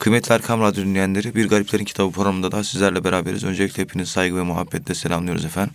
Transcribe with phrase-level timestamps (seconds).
[0.00, 3.44] Kıymetli Erkam Radyo dinleyenleri, Bir Gariplerin Kitabı programında da sizlerle beraberiz.
[3.44, 5.74] Öncelikle hepiniz saygı ve muhabbetle selamlıyoruz efendim.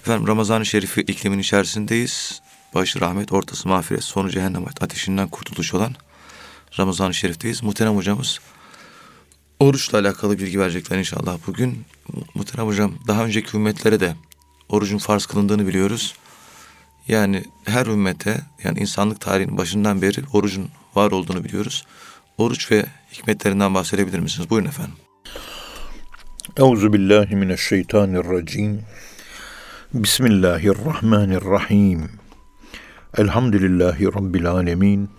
[0.00, 2.40] Efendim Ramazan-ı Şerif'i iklimin içerisindeyiz.
[2.74, 5.94] Başı rahmet, ortası mağfiret, sonu cehennem ateşinden kurtuluş olan
[6.78, 7.62] Ramazan-ı Şerif'teyiz.
[7.62, 8.38] Muhterem hocamız
[9.60, 11.84] oruçla alakalı bilgi verecekler inşallah bugün.
[12.34, 14.14] Muhterem hocam daha önceki ümmetlere de
[14.68, 16.14] orucun farz kılındığını biliyoruz.
[17.08, 21.84] Yani her ümmete yani insanlık tarihinin başından beri orucun var olduğunu biliyoruz.
[22.38, 24.50] Oruç ve hikmetlerinden bahsedebilir misiniz?
[24.50, 24.94] Buyurun efendim.
[26.56, 28.82] Euzu billahi mineşşeytanirracim.
[29.92, 32.10] Bismillahirrahmanirrahim.
[33.16, 35.10] Elhamdülillahi rabbil alamin.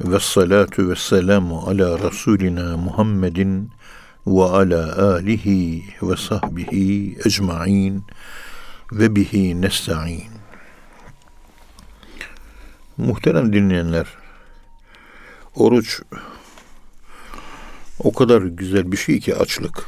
[0.00, 3.70] Ve salatu ve selamu ala Resulina Muhammedin
[4.26, 8.04] ve ala alihi ve sahbihi ecmain
[8.92, 10.32] ve bihi nesta'in.
[12.96, 14.06] Muhterem dinleyenler,
[15.54, 16.02] oruç
[17.98, 19.84] o kadar güzel bir şey ki açlık.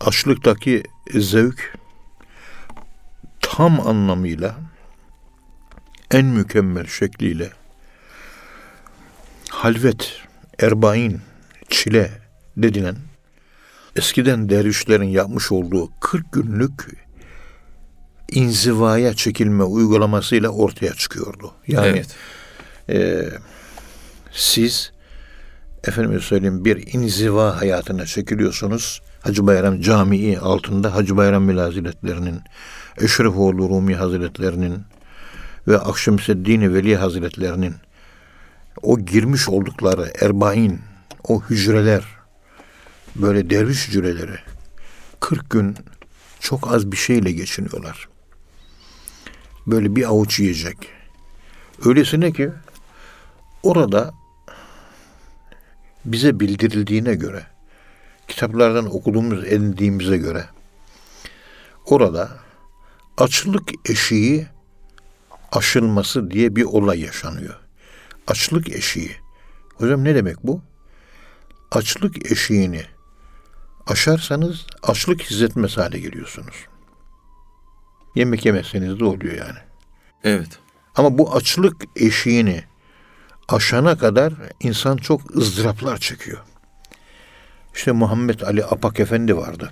[0.00, 0.82] Açlıktaki
[1.14, 1.74] zevk
[3.40, 4.56] tam anlamıyla
[6.10, 7.50] en mükemmel şekliyle
[9.48, 10.22] halvet,
[10.58, 11.20] erbain,
[11.68, 12.10] çile
[12.56, 12.96] dedilen
[13.96, 16.86] eskiden dervişlerin yapmış olduğu 40 günlük
[18.28, 21.52] inzivaya çekilme uygulamasıyla ortaya çıkıyordu.
[21.66, 22.16] Yani evet.
[22.88, 23.28] e,
[24.32, 24.92] siz
[25.86, 29.02] efendim söyleyeyim bir inziva hayatına çekiliyorsunuz.
[29.20, 32.40] Hacı Bayram Camii altında Hacı Bayram Mil Hazretlerinin,
[33.00, 34.82] Eşrefoğlu Rumi Hazretlerinin
[35.68, 37.74] ve Akşemseddin Veli Hazretlerinin
[38.82, 40.80] o girmiş oldukları erbain,
[41.28, 42.04] o hücreler,
[43.16, 44.38] böyle derviş hücreleri
[45.20, 45.76] 40 gün
[46.40, 48.08] çok az bir şeyle geçiniyorlar.
[49.66, 50.76] Böyle bir avuç yiyecek.
[51.84, 52.50] Öylesine ki
[53.62, 54.14] orada
[56.06, 57.46] bize bildirildiğine göre,
[58.28, 60.44] kitaplardan okuduğumuz, edindiğimize göre
[61.86, 62.30] orada
[63.18, 64.46] açlık eşiği
[65.52, 67.60] aşılması diye bir olay yaşanıyor.
[68.26, 69.16] Açlık eşiği.
[69.74, 70.62] Hocam ne demek bu?
[71.70, 72.82] Açlık eşiğini
[73.86, 76.54] aşarsanız açlık hissetmez hale geliyorsunuz.
[78.14, 79.58] Yemek yemezseniz de oluyor yani.
[80.24, 80.58] Evet.
[80.94, 82.64] Ama bu açlık eşiğini
[83.48, 86.38] aşana kadar insan çok ızdıraplar çekiyor.
[87.74, 89.70] İşte Muhammed Ali Apak Efendi vardı.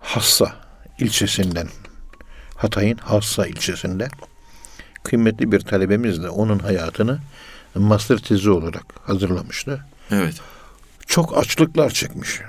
[0.00, 0.56] Hassa
[0.98, 1.68] ilçesinden,
[2.56, 4.08] Hatay'ın Hassa ilçesinde
[5.02, 7.18] kıymetli bir talebemiz de onun hayatını
[7.74, 9.84] master tezi olarak hazırlamıştı.
[10.10, 10.34] Evet.
[11.06, 12.40] Çok açlıklar çekmiş.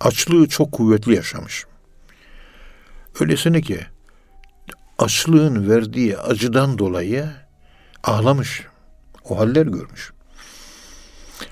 [0.00, 1.64] Açlığı çok kuvvetli yaşamış.
[3.20, 3.80] Öylesine ki
[4.98, 7.30] açlığın verdiği acıdan dolayı
[8.04, 8.62] ağlamış.
[9.24, 10.12] O haller görmüş.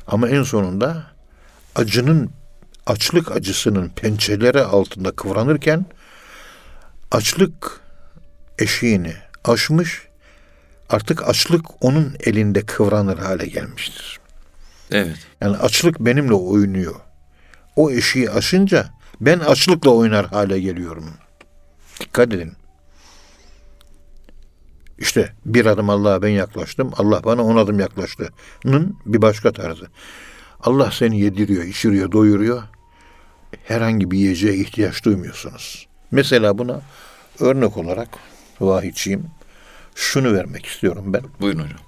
[0.07, 1.07] Ama en sonunda
[1.75, 2.31] acının
[2.87, 5.87] açlık acısının pençeleri altında kıvranırken
[7.11, 7.81] açlık
[8.59, 9.15] eşiğini
[9.45, 10.03] aşmış
[10.89, 14.21] artık açlık onun elinde kıvranır hale gelmiştir.
[14.91, 15.17] Evet.
[15.41, 16.95] Yani açlık benimle oynuyor.
[17.77, 18.89] O eşiği aşınca
[19.21, 21.11] ben açlıkla oynar hale geliyorum.
[22.01, 22.53] Dikkat edin.
[25.03, 26.93] İşte bir adım Allah'a ben yaklaştım.
[26.97, 29.87] Allah bana on adım yaklaştı'nın bir başka tarzı.
[30.61, 32.63] Allah seni yediriyor, içiriyor, doyuruyor.
[33.65, 35.89] Herhangi bir yiyeceğe ihtiyaç duymuyorsunuz.
[36.11, 36.81] Mesela buna
[37.41, 38.09] örnek olarak
[38.61, 39.27] vahidçiyim.
[39.95, 41.23] Şunu vermek istiyorum ben.
[41.41, 41.81] Buyurun hocam.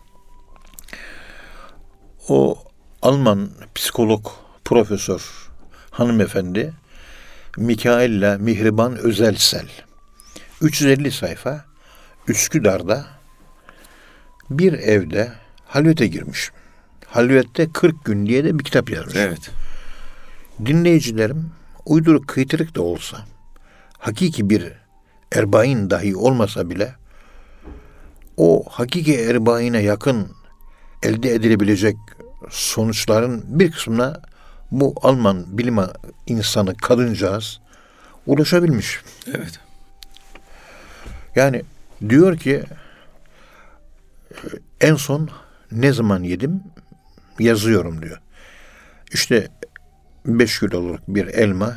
[2.28, 2.58] O
[3.02, 4.26] Alman psikolog,
[4.64, 5.50] profesör
[5.90, 6.72] hanımefendi
[7.56, 9.68] Mikaella Mihriban Özelsel
[10.60, 11.73] 350 sayfa
[12.28, 13.06] Üsküdar'da
[14.50, 15.32] bir evde
[15.66, 16.50] halvete girmiş.
[17.06, 19.16] Halvette 40 gün diye de bir kitap yazmış.
[19.16, 19.50] Evet.
[20.66, 21.50] Dinleyicilerim
[21.86, 23.18] uyduruk kıytırık da olsa
[23.98, 24.72] hakiki bir
[25.32, 26.94] erbain dahi olmasa bile
[28.36, 30.28] o hakiki erbaine yakın
[31.02, 31.96] elde edilebilecek
[32.50, 34.22] sonuçların bir kısmına
[34.70, 35.78] bu Alman bilim
[36.26, 37.60] insanı kadıncağız
[38.26, 39.00] ulaşabilmiş.
[39.26, 39.60] Evet.
[41.36, 41.62] Yani
[42.08, 42.62] diyor ki
[44.80, 45.30] en son
[45.72, 46.62] ne zaman yedim
[47.38, 48.20] yazıyorum diyor.
[49.12, 49.48] İşte
[50.26, 51.76] 5 kiloluk bir elma,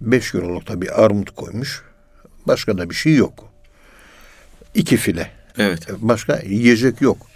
[0.00, 1.82] 5 kiloluk da bir armut koymuş.
[2.46, 3.52] Başka da bir şey yok.
[4.74, 5.30] İki file.
[5.58, 5.88] Evet.
[5.98, 7.26] Başka yiyecek yok.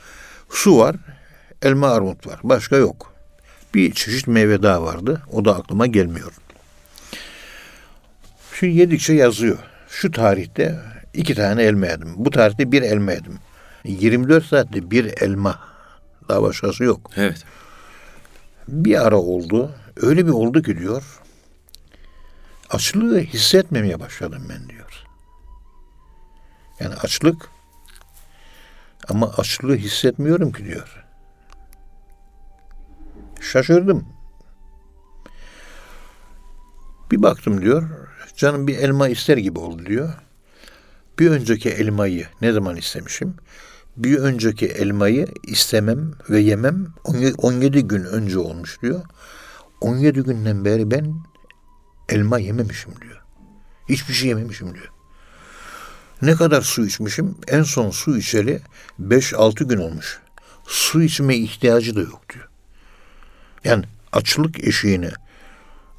[0.51, 0.97] Su var,
[1.63, 2.41] elma armut var.
[2.43, 3.15] Başka yok.
[3.75, 5.23] Bir çeşit meyve daha vardı.
[5.33, 6.33] O da aklıma gelmiyor.
[8.59, 9.59] Şimdi yedikçe yazıyor.
[9.89, 10.79] Şu tarihte
[11.15, 12.15] iki tane elma yedim.
[12.17, 13.39] Bu tarihte bir elma yedim.
[13.85, 15.61] 24 saatte bir elma
[16.29, 17.11] Daha başkası yok.
[17.17, 17.45] Evet.
[18.69, 19.71] Bir ara oldu.
[19.97, 21.21] Öyle bir oldu ki diyor.
[22.71, 25.05] Açlığı hissetmemeye başladım ben diyor.
[26.81, 27.49] Yani açlık
[29.09, 31.05] ama açlığı hissetmiyorum ki diyor.
[33.41, 34.09] Şaşırdım.
[37.11, 37.89] Bir baktım diyor.
[38.37, 40.15] Canım bir elma ister gibi oldu diyor.
[41.23, 43.35] Bir önceki elmayı ne zaman istemişim?
[43.97, 46.87] Bir önceki elmayı istemem ve yemem
[47.39, 49.03] 17 gün önce olmuş diyor.
[49.81, 51.15] 17 günden beri ben
[52.09, 53.23] elma yememişim diyor.
[53.89, 54.89] Hiçbir şey yememişim diyor.
[56.23, 57.35] Ne kadar su içmişim?
[57.49, 58.61] En son su içeli
[59.01, 60.21] 5-6 gün olmuş.
[60.67, 62.49] Su içme ihtiyacı da yok diyor.
[63.65, 65.11] Yani açlık eşiğini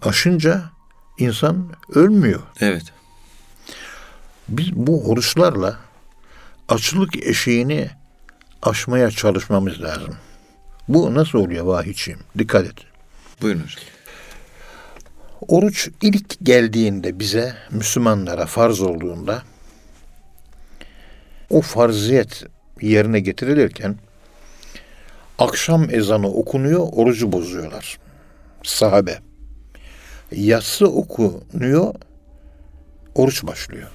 [0.02, 0.62] aşınca
[1.18, 2.42] insan ölmüyor.
[2.60, 2.94] Evet.
[4.50, 5.80] Biz bu oruçlarla
[6.70, 7.90] açlık eşiğini
[8.62, 10.16] aşmaya çalışmamız lazım.
[10.88, 12.20] Bu nasıl oluyor vahiyçiyim?
[12.38, 12.76] Dikkat et.
[13.42, 13.84] Buyurun hocam.
[15.48, 19.44] Oruç ilk geldiğinde bize Müslümanlara farz olduğunda
[21.50, 22.44] o farziyet
[22.82, 23.96] yerine getirilirken
[25.40, 28.00] akşam ezanı okunuyor, orucu bozuyorlar.
[28.64, 29.20] Sahabe.
[30.32, 31.96] Yatsı okunuyor,
[33.16, 33.90] oruç başlıyor.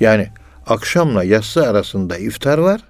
[0.00, 0.28] Yani
[0.66, 2.80] akşamla yatsı arasında iftar var.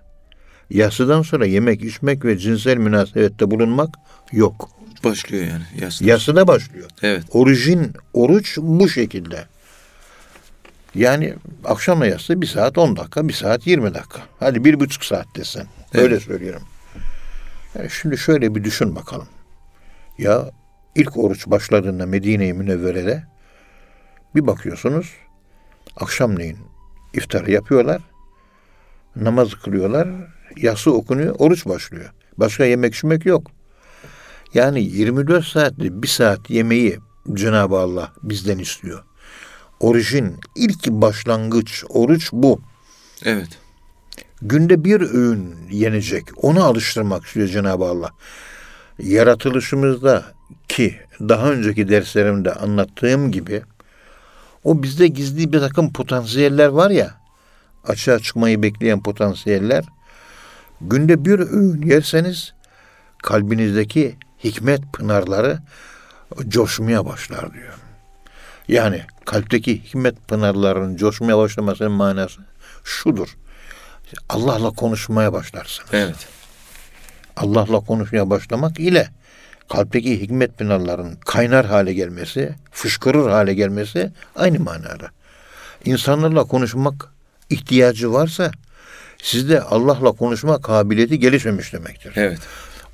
[0.71, 3.95] Yatsıdan sonra yemek, içmek ve cinsel münasebette bulunmak
[4.33, 4.71] yok.
[5.05, 5.65] Başlıyor yani.
[5.81, 6.07] Yaslı.
[6.07, 6.91] Yatsıda başlıyor.
[7.03, 7.23] Evet.
[7.31, 9.45] Orijin oruç bu şekilde.
[10.95, 11.35] Yani
[11.65, 14.21] akşamla yatsı bir saat 10 dakika, bir saat 20 dakika.
[14.41, 15.67] Hadi bir buçuk saat desen.
[15.95, 16.63] Öyle söylüyorum.
[17.79, 19.29] Yani şimdi şöyle bir düşün bakalım.
[20.19, 20.51] Ya
[20.95, 23.25] ilk oruç başladığında Medine-i Münevvere'de
[24.35, 25.13] bir bakıyorsunuz
[25.97, 26.59] akşamleyin
[27.17, 28.03] iftarı yapıyorlar.
[29.17, 30.09] Namaz kılıyorlar.
[30.57, 31.35] Yası okunuyor.
[31.39, 32.13] Oruç başlıyor.
[32.39, 33.51] Başka yemek içmek yok.
[34.55, 36.99] Yani 24 saatte bir saat yemeği
[37.33, 39.05] Cenab-ı Allah bizden istiyor.
[39.81, 42.61] Orijin, ilk başlangıç oruç bu.
[43.25, 43.49] Evet.
[44.43, 46.25] Günde bir öğün yenecek.
[46.37, 48.11] Onu alıştırmak istiyor Cenab-ı Allah.
[48.99, 50.25] Yaratılışımızda
[50.69, 53.63] ki daha önceki derslerimde anlattığım gibi
[54.65, 57.15] o bizde gizli bir takım potansiyeller var ya
[57.85, 59.85] açığa çıkmayı bekleyen potansiyeller
[60.81, 62.53] günde bir öğün yerseniz
[63.23, 65.59] kalbinizdeki hikmet pınarları
[66.49, 67.75] coşmaya başlar diyor.
[68.69, 72.41] Yani kalpteki hikmet pınarlarının coşmaya başlamasının manası
[72.85, 73.37] şudur.
[74.29, 75.91] Allah'la konuşmaya başlarsınız.
[75.93, 76.29] Evet.
[77.37, 79.09] Allah'la konuşmaya başlamak ile
[79.69, 85.07] kalpteki hikmet pınarlarının kaynar hale gelmesi, fışkırır hale gelmesi aynı manada.
[85.85, 87.09] İnsanlarla konuşmak
[87.51, 88.51] ihtiyacı varsa
[89.23, 92.13] sizde Allah'la konuşma kabiliyeti gelişmemiş demektir.
[92.17, 92.39] Evet.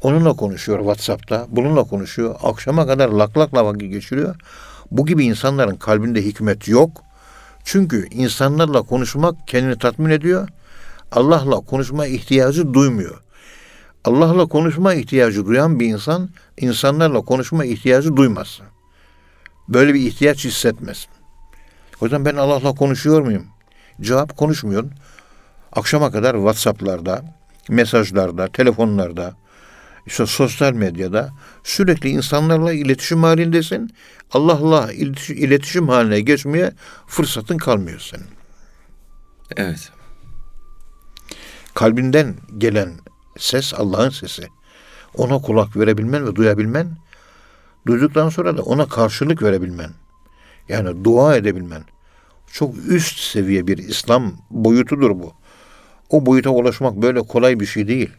[0.03, 2.35] Onunla konuşuyor WhatsApp'ta, bununla konuşuyor.
[2.43, 4.37] Akşama kadar lak lakla vakit geçiriyor.
[4.91, 7.03] Bu gibi insanların kalbinde hikmet yok.
[7.65, 10.49] Çünkü insanlarla konuşmak kendini tatmin ediyor.
[11.13, 13.23] Allah'la konuşma ihtiyacı duymuyor.
[14.05, 18.61] Allah'la konuşma ihtiyacı duyan bir insan insanlarla konuşma ihtiyacı duymaz.
[19.69, 21.07] Böyle bir ihtiyaç hissetmez.
[22.01, 23.47] O yüzden ben Allah'la konuşuyor muyum?
[24.01, 24.93] Cevap konuşmuyorsun.
[25.73, 27.25] Akşama kadar WhatsApp'larda,
[27.69, 29.37] mesajlarda, telefonlarda,
[30.07, 31.31] işte sosyal medyada
[31.65, 33.95] sürekli insanlarla iletişim halindesin.
[34.33, 34.93] Allah'la
[35.29, 36.73] iletişim haline geçmeye
[37.07, 38.27] fırsatın kalmıyor senin.
[39.57, 39.91] Evet.
[41.75, 42.93] Kalbinden gelen
[43.39, 44.49] ses Allah'ın sesi.
[45.15, 46.97] Ona kulak verebilmen ve duyabilmen,
[47.87, 49.91] duyduktan sonra da ona karşılık verebilmen.
[50.69, 51.83] Yani dua edebilmen.
[52.53, 55.33] Çok üst seviye bir İslam boyutudur bu.
[56.11, 58.11] O boyuta ulaşmak böyle kolay bir şey değil.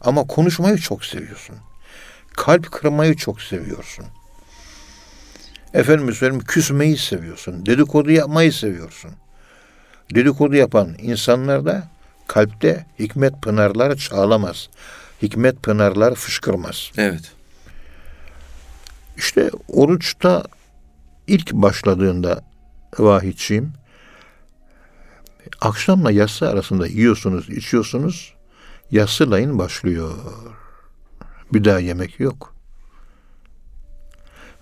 [0.00, 1.56] Ama konuşmayı çok seviyorsun.
[2.36, 4.04] Kalp kırmayı çok seviyorsun.
[5.74, 7.66] Efendim söyleyeyim küsmeyi seviyorsun.
[7.66, 9.10] Dedikodu yapmayı seviyorsun.
[10.14, 11.88] Dedikodu yapan insanlarda
[12.28, 14.68] kalpte hikmet pınarları çağlamaz.
[15.22, 16.90] Hikmet pınarları fışkırmaz.
[16.96, 17.32] Evet.
[19.16, 20.44] İşte oruçta
[21.26, 22.42] ilk başladığında
[22.98, 23.72] vahidçiyim.
[25.60, 28.34] Akşamla yatsı arasında yiyorsunuz, içiyorsunuz.
[28.90, 30.14] Yatsılayın başlıyor.
[31.52, 32.54] Bir daha yemek yok.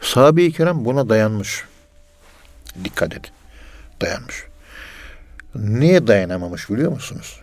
[0.00, 1.64] Sahabe-i kiram buna dayanmış.
[2.84, 3.32] Dikkat et.
[4.00, 4.44] Dayanmış.
[5.54, 7.40] Niye dayanamamış biliyor musunuz?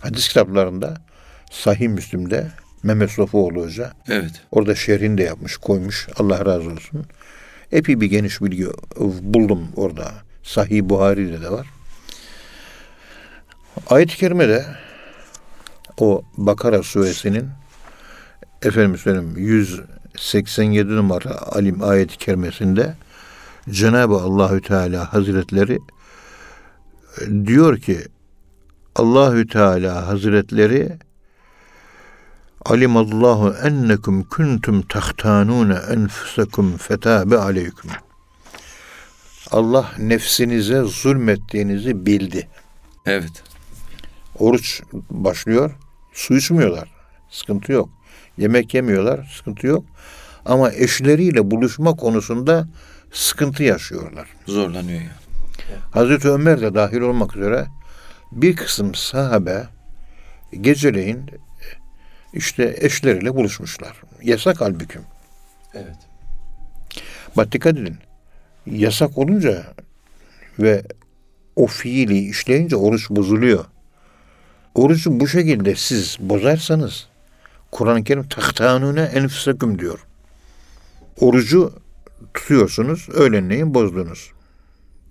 [0.00, 0.96] Hadis kitaplarında
[1.50, 2.50] Sahih Müslim'de
[2.82, 4.30] Mehmet Sofuoğlu Hoca Evet.
[4.52, 6.08] orada şerhini de yapmış, koymuş.
[6.16, 7.06] Allah razı olsun.
[7.72, 8.66] Epey bir geniş bilgi
[9.20, 10.12] buldum orada.
[10.42, 11.66] Sahih Buhari'de de var.
[13.90, 14.66] Ayet-i Kerime'de
[15.98, 17.48] o Bakara suresinin
[18.62, 22.94] efendim söyleyeyim 187 numara alim ayet-i kerimesinde
[23.70, 25.78] Cenab-ı Allahü Teala Hazretleri
[27.44, 28.00] diyor ki
[28.96, 30.92] Allahü Teala Hazretleri
[32.64, 37.90] Alimallahu ennekum kuntum tahtanun enfusakum fetabe aleyküm.
[39.50, 42.48] Allah nefsinize zulmettiğinizi bildi.
[43.06, 43.42] Evet.
[44.38, 45.70] Oruç başlıyor.
[46.12, 46.88] Su içmiyorlar.
[47.30, 47.88] Sıkıntı yok.
[48.38, 49.36] Yemek yemiyorlar.
[49.36, 49.84] Sıkıntı yok.
[50.44, 52.68] Ama eşleriyle buluşma konusunda
[53.12, 54.28] sıkıntı yaşıyorlar.
[54.46, 55.16] Zorlanıyor ya.
[55.90, 57.66] Hazreti Ömer de dahil olmak üzere
[58.32, 59.68] bir kısım sahabe
[60.60, 61.30] geceleyin
[62.32, 64.02] işte eşleriyle buluşmuşlar.
[64.22, 64.98] Yasak halbuki.
[65.74, 65.96] Evet.
[67.36, 67.96] Bak dikkat edin.
[68.66, 69.66] Yasak olunca
[70.58, 70.82] ve
[71.56, 73.64] o fiili işleyince oruç bozuluyor.
[74.74, 77.06] Orucu bu şekilde siz bozarsanız
[77.70, 80.06] Kur'an-ı Kerim tahtanune enfüseküm diyor.
[81.20, 81.72] Orucu
[82.34, 84.32] tutuyorsunuz, öğlenleyin bozdunuz.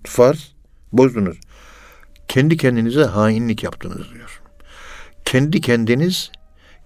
[0.04, 0.52] Farz,
[0.92, 1.36] bozdunuz.
[2.28, 4.40] Kendi kendinize hainlik yaptınız diyor.
[5.24, 6.30] Kendi kendiniz,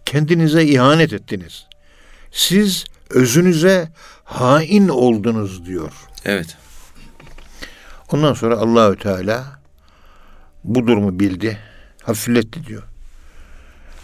[0.06, 1.66] kendinize ihanet ettiniz.
[2.30, 3.88] Siz özünüze
[4.24, 5.92] hain oldunuz diyor.
[6.24, 6.56] Evet.
[8.12, 9.60] Ondan sonra Allahü Teala
[10.64, 11.58] bu durumu bildi,
[12.02, 12.82] hafifletti diyor.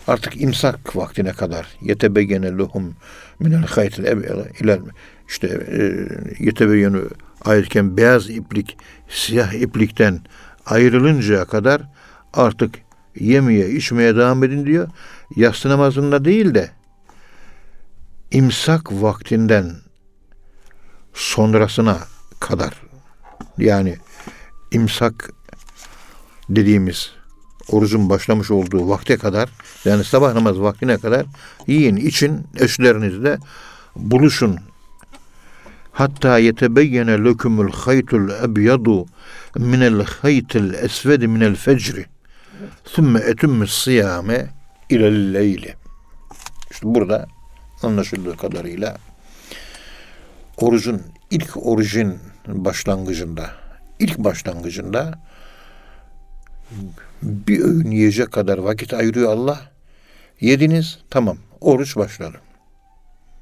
[0.07, 2.97] Artık imsak vaktine kadar yetebeyyene lehum
[3.38, 4.05] minel haytil
[4.61, 4.81] ilal
[5.28, 5.83] işte e,
[6.45, 7.09] yetebeyyenu
[7.45, 8.76] ayetken beyaz iplik
[9.09, 10.21] siyah iplikten
[10.66, 11.82] ayrılıncaya kadar
[12.32, 12.75] artık
[13.20, 14.88] yemeye içmeye devam edin diyor.
[15.37, 16.70] Yatsı namazında değil de
[18.30, 19.73] imsak vaktinden
[21.14, 21.99] sonrasına
[22.40, 22.75] kadar
[23.58, 23.96] yani
[24.73, 25.30] imsak
[26.49, 27.11] dediğimiz
[27.68, 29.49] orucun başlamış olduğu vakte kadar
[29.85, 31.26] yani sabah namaz vaktine kadar
[31.66, 33.38] yiyin için eşlerinizle
[33.96, 34.58] buluşun.
[35.97, 39.07] Hatta yetebeyyene lökumul haytul ebyadu
[39.57, 42.07] minel haytil esvedi minel fecri.
[42.85, 44.47] Sümme etümmü siyame
[44.91, 45.75] ilel leyli.
[46.71, 47.26] İşte burada
[47.83, 48.97] anlaşıldığı kadarıyla
[50.57, 53.50] orucun ilk orucun başlangıcında
[53.99, 55.21] ilk başlangıcında
[57.23, 59.61] bir öğün yiyecek kadar vakit ayırıyor Allah.
[60.41, 62.41] Yediniz tamam oruç başladı.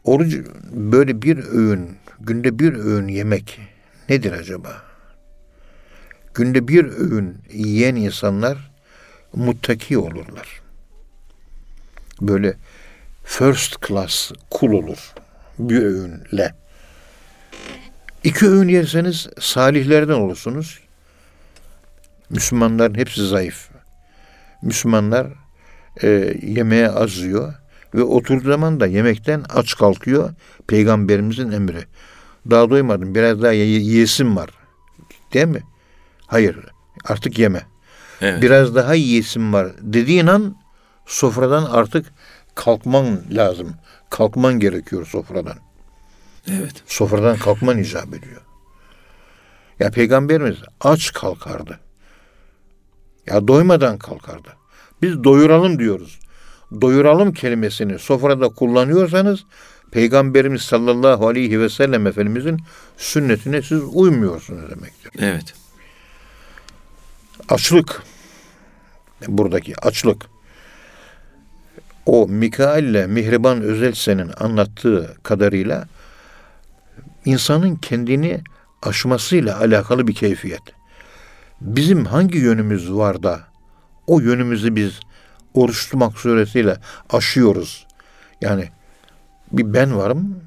[0.05, 0.35] Oruç
[0.73, 3.61] böyle bir öğün günde bir öğün yemek
[4.09, 4.83] nedir acaba?
[6.35, 8.71] Günde bir öğün yiyen insanlar
[9.33, 10.63] muttaki olurlar.
[12.21, 12.55] Böyle
[13.25, 15.15] first class kul olur
[15.59, 16.55] bir öğünle.
[18.25, 20.81] İki öğün yerseniz salihlerden olursunuz.
[22.31, 23.69] Müslümanların hepsi zayıf.
[24.63, 25.27] Müslümanlar
[26.03, 26.09] e,
[26.43, 27.55] yemeğe az yiyor
[27.95, 30.31] ve oturduğu zaman da yemekten aç kalkıyor.
[30.67, 31.85] Peygamberimizin emri.
[32.51, 34.51] Daha doymadım biraz daha ye- yiyesim var.
[35.33, 35.63] Değil mi?
[36.27, 36.59] Hayır
[37.05, 37.63] artık yeme.
[38.21, 38.43] Evet.
[38.43, 40.57] Biraz daha yiyesim var dediğin an
[41.07, 42.07] sofradan artık
[42.55, 43.75] kalkman lazım.
[44.11, 45.57] Kalkman gerekiyor sofradan.
[46.51, 46.83] Evet.
[46.87, 48.41] Sofradan kalkman icap ediyor.
[49.81, 51.81] Ya peygamberimiz aç kalkardı.
[53.27, 54.49] Ya doymadan kalkardı.
[55.03, 56.21] Biz doyuralım diyoruz.
[56.81, 59.45] Doyuralım kelimesini sofrada kullanıyorsanız
[59.95, 62.61] Peygamberimiz sallallahu aleyhi ve sellem Efendimizin
[62.97, 65.13] sünnetine siz uymuyorsunuz demektir.
[65.19, 65.55] Evet.
[67.49, 68.03] Açlık
[69.29, 70.27] buradaki açlık
[72.07, 75.89] o Mikail ile Mihriban Özelsen'in anlattığı kadarıyla
[77.25, 78.41] insanın kendini
[78.83, 80.63] aşmasıyla alakalı bir keyfiyet.
[81.61, 83.41] Bizim hangi yönümüz var da
[84.07, 85.01] o yönümüzü biz
[85.55, 86.77] oruç tutmak suretiyle
[87.11, 87.87] aşıyoruz.
[88.41, 88.69] Yani
[89.59, 90.41] bir ben varım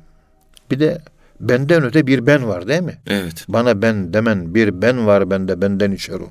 [0.72, 1.02] bir de
[1.40, 2.98] benden öte bir ben var değil mi?
[3.08, 3.46] Evet.
[3.48, 6.30] Bana ben demen bir ben var bende benden içer o.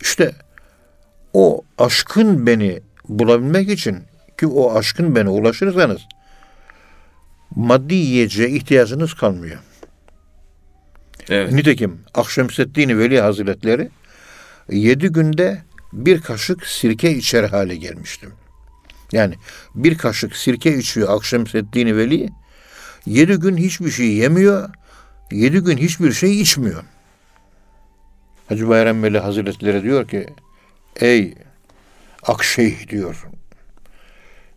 [0.00, 0.32] İşte
[1.32, 3.98] o aşkın beni bulabilmek için
[4.38, 6.00] ki o aşkın beni ulaşırsanız
[7.56, 9.58] maddi yiyeceğe ihtiyacınız kalmıyor.
[11.30, 11.52] Evet.
[11.52, 13.90] Nitekim Akşemseddin Veli Hazretleri
[14.70, 15.62] yedi günde
[15.92, 18.32] bir kaşık sirke içer hale gelmiştim.
[19.12, 19.34] Yani
[19.74, 22.28] bir kaşık sirke içiyor Akşemseddin Veli.
[23.06, 24.70] Yedi gün hiçbir şey yemiyor.
[25.32, 26.84] Yedi gün hiçbir şey içmiyor.
[28.48, 30.26] Hacı Bayram Veli Hazretleri diyor ki
[31.00, 31.34] ey
[32.22, 33.26] Akşeyh diyor.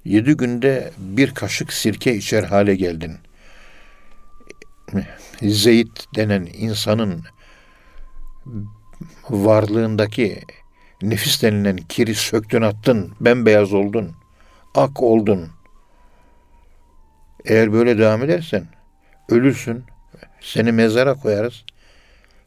[0.05, 3.17] Yedi günde bir kaşık sirke içer hale geldin.
[5.41, 7.23] Zeyd denen insanın
[9.29, 10.41] varlığındaki
[11.01, 14.11] nefis denilen kiri söktün attın, bembeyaz oldun,
[14.75, 15.49] ak oldun.
[17.45, 18.67] Eğer böyle devam edersen
[19.29, 19.83] ölürsün,
[20.41, 21.63] seni mezara koyarız.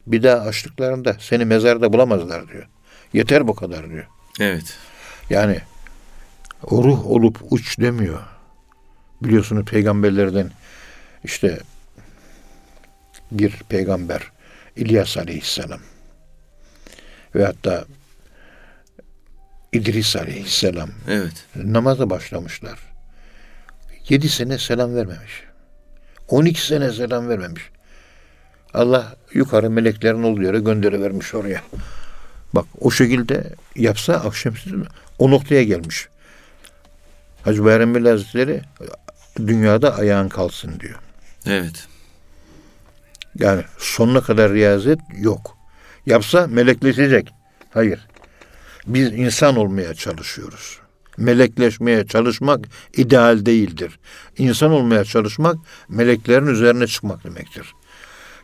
[0.07, 2.69] Bir daha açtıklarında seni mezarda bulamazlar diyor.
[3.13, 4.07] Yeter bu kadar diyor.
[4.41, 4.79] Evet.
[5.31, 5.61] Yani
[6.63, 8.21] o ruh olup uç demiyor.
[9.23, 10.51] Biliyorsunuz peygamberlerden
[11.25, 11.59] işte
[13.31, 14.33] bir peygamber
[14.77, 15.81] İlyas Aleyhisselam
[17.35, 17.85] ve hatta
[19.75, 21.47] İdris Aleyhisselam Evet.
[21.57, 22.79] namaza başlamışlar.
[24.09, 25.43] Yedi sene selam vermemiş.
[26.29, 27.63] 12 sene selam vermemiş.
[28.75, 31.63] Allah yukarı meleklerin olduğu yere gönderivermiş oraya.
[32.53, 33.45] Bak o şekilde
[33.77, 34.83] yapsa akşamüstü
[35.19, 36.09] o noktaya gelmiş.
[37.43, 38.61] Hacı Bayram Veli Hazretleri
[39.37, 40.99] dünyada ayağın kalsın diyor.
[41.47, 41.87] Evet.
[43.39, 45.57] Yani sonuna kadar riyazet yok.
[46.07, 47.31] Yapsa melekleşecek.
[47.71, 48.07] Hayır.
[48.87, 50.79] Biz insan olmaya çalışıyoruz.
[51.17, 52.65] Melekleşmeye çalışmak
[52.97, 53.99] ideal değildir.
[54.39, 55.57] İnsan olmaya çalışmak
[55.89, 57.75] meleklerin üzerine çıkmak demektir.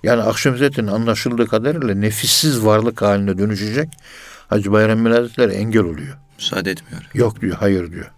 [0.02, 3.88] Yani akşamüzzetin anlaşıldığı kadarıyla nefissiz varlık haline dönüşecek.
[4.48, 6.16] Hacı Bayram Hazretleri engel oluyor.
[6.38, 7.02] Müsaade etmiyor.
[7.14, 8.10] Yok diyor, hayır diyor.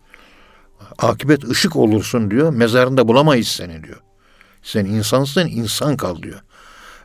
[0.98, 4.00] Akibet ışık olursun diyor, mezarında bulamayız seni diyor.
[4.62, 6.40] Sen insansın, insan kal diyor.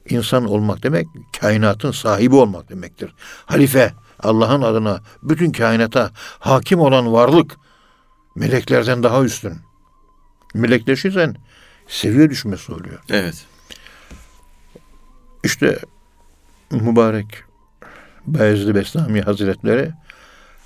[0.10, 1.08] İnsan olmak demek,
[1.40, 3.14] kainatın sahibi olmak demektir.
[3.46, 7.56] Halife, Allah'ın adına bütün kainata hakim olan varlık,
[8.36, 9.54] meleklerden daha üstün.
[10.54, 11.36] Melekleşirsen
[11.88, 13.00] seviye düşmesi oluyor.
[13.10, 13.46] Evet.
[15.44, 15.80] İşte
[16.72, 17.44] mübarek
[18.26, 19.92] Bayezid Bestami Hazretleri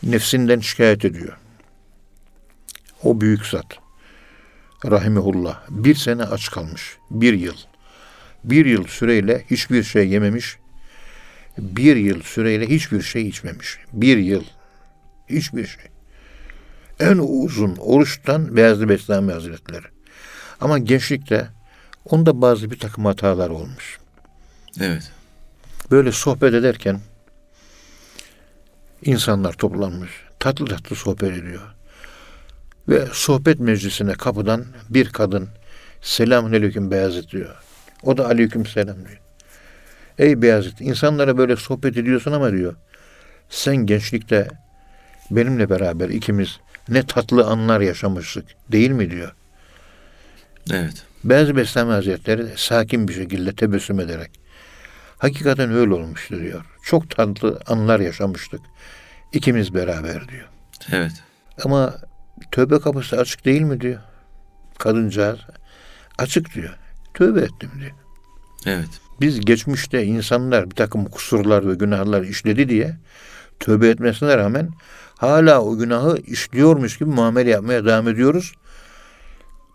[0.03, 1.37] nefsinden şikayet ediyor.
[3.03, 3.65] O büyük zat.
[4.85, 5.61] Rahimehullah.
[5.69, 6.97] Bir sene aç kalmış.
[7.11, 7.57] Bir yıl.
[8.43, 10.57] Bir yıl süreyle hiçbir şey yememiş.
[11.61, 13.77] Bir yıl süreyle hiçbir şey içmemiş.
[13.93, 14.43] Bir yıl.
[15.29, 15.83] Hiçbir şey.
[16.99, 19.85] En uzun oruçtan Beyazlı Bestami Hazretleri.
[20.61, 21.47] Ama gençlikte
[22.05, 23.99] onda bazı bir takım hatalar olmuş.
[24.79, 25.11] Evet.
[25.91, 26.99] Böyle sohbet ederken
[29.03, 30.11] insanlar toplanmış.
[30.39, 31.75] Tatlı tatlı sohbet ediyor.
[32.89, 35.49] Ve sohbet meclisine kapıdan bir kadın
[36.01, 37.55] selamun aleyküm Beyazıt diyor.
[38.03, 39.20] O da aleyküm selam diyor.
[40.21, 42.75] Ey Beyazıt insanlara böyle sohbet ediyorsun ama diyor.
[43.49, 44.47] Sen gençlikte
[45.31, 49.35] benimle beraber ikimiz ne tatlı anlar yaşamıştık değil mi diyor.
[50.71, 51.05] Evet.
[51.23, 54.31] Beyazı Bestami Hazretleri sakin bir şekilde tebessüm ederek
[55.17, 56.65] hakikaten öyle olmuştu diyor.
[56.83, 58.61] Çok tatlı anlar yaşamıştık.
[59.33, 60.47] İkimiz beraber diyor.
[60.91, 61.13] Evet.
[61.63, 61.95] Ama
[62.51, 63.99] tövbe kapısı açık değil mi diyor.
[64.79, 65.39] Kadıncağız
[66.17, 66.77] açık diyor.
[67.13, 67.95] Tövbe ettim diyor.
[68.65, 69.01] Evet.
[69.21, 72.97] Biz geçmişte insanlar bir takım kusurlar ve günahlar işledi diye
[73.59, 74.69] tövbe etmesine rağmen
[75.17, 78.53] hala o günahı işliyormuş gibi muamele yapmaya devam ediyoruz.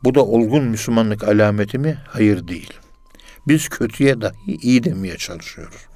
[0.05, 1.99] Bu da olgun Müslümanlık alameti mi?
[2.09, 2.73] Hayır değil.
[3.49, 5.87] Biz kötüye dahi iyi demeye çalışıyoruz.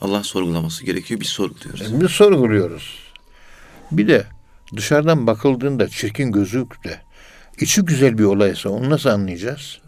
[0.00, 1.20] Allah sorgulaması gerekiyor.
[1.20, 2.00] Biz sorguluyoruz.
[2.00, 2.98] Biz sorguluyoruz.
[3.92, 4.24] Bir de
[4.76, 7.00] dışarıdan bakıldığında çirkin gözüküp de
[7.60, 9.80] içi güzel bir olaysa onu nasıl anlayacağız?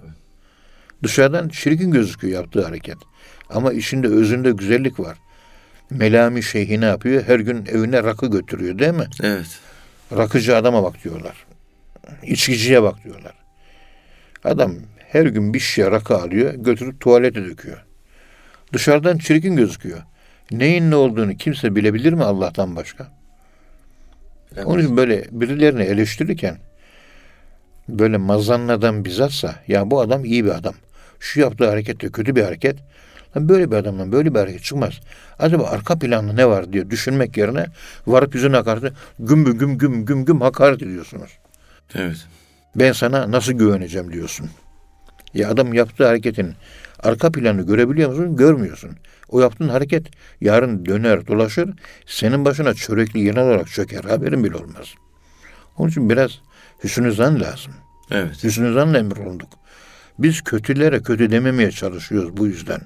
[1.02, 2.96] Dışarıdan çirkin gözüküyor yaptığı hareket.
[3.50, 5.18] Ama içinde özünde güzellik var.
[5.90, 7.22] Melami şeyhi ne yapıyor?
[7.26, 9.06] Her gün evine rakı götürüyor değil mi?
[9.22, 9.60] Evet.
[10.16, 11.46] Rakıcı adama bak diyorlar.
[12.22, 13.34] İçkiciye bak diyorlar.
[14.44, 17.84] Adam her gün bir şişe rakı alıyor, götürüp tuvalete döküyor.
[18.72, 20.02] Dışarıdan çirkin gözüküyor.
[20.50, 23.12] Neyin ne olduğunu kimse bilebilir mi Allah'tan başka?
[24.64, 26.58] Onun için böyle birilerini eleştirirken
[27.88, 30.74] böyle mazannadan bizatsa ya bu adam iyi bir adam.
[31.22, 32.78] Şu yaptığı hareket de kötü bir hareket.
[33.36, 35.00] Lan Böyle bir adamdan böyle bir hareket çıkmaz.
[35.38, 37.66] Acaba arka planda ne var diye düşünmek yerine
[38.06, 41.30] varıp yüzüne hakaret güm güm güm güm güm hakaret ediyorsunuz.
[41.94, 42.16] Evet.
[42.76, 44.50] Ben sana nasıl güveneceğim diyorsun.
[45.34, 46.54] Ya adam yaptığı hareketin
[47.02, 48.36] arka planı görebiliyor musun?
[48.36, 48.90] Görmüyorsun.
[49.28, 50.06] O yaptığın hareket
[50.40, 51.70] yarın döner dolaşır
[52.06, 54.04] senin başına çörekli yılan olarak çöker.
[54.04, 54.94] Haberin bile olmaz.
[55.76, 56.40] Onun için biraz
[56.84, 57.72] hüsnü zan lazım.
[58.10, 58.44] Evet.
[58.44, 59.61] Hüsnü zanla emrolunduk.
[60.22, 62.80] Biz kötülere kötü dememeye çalışıyoruz bu yüzden.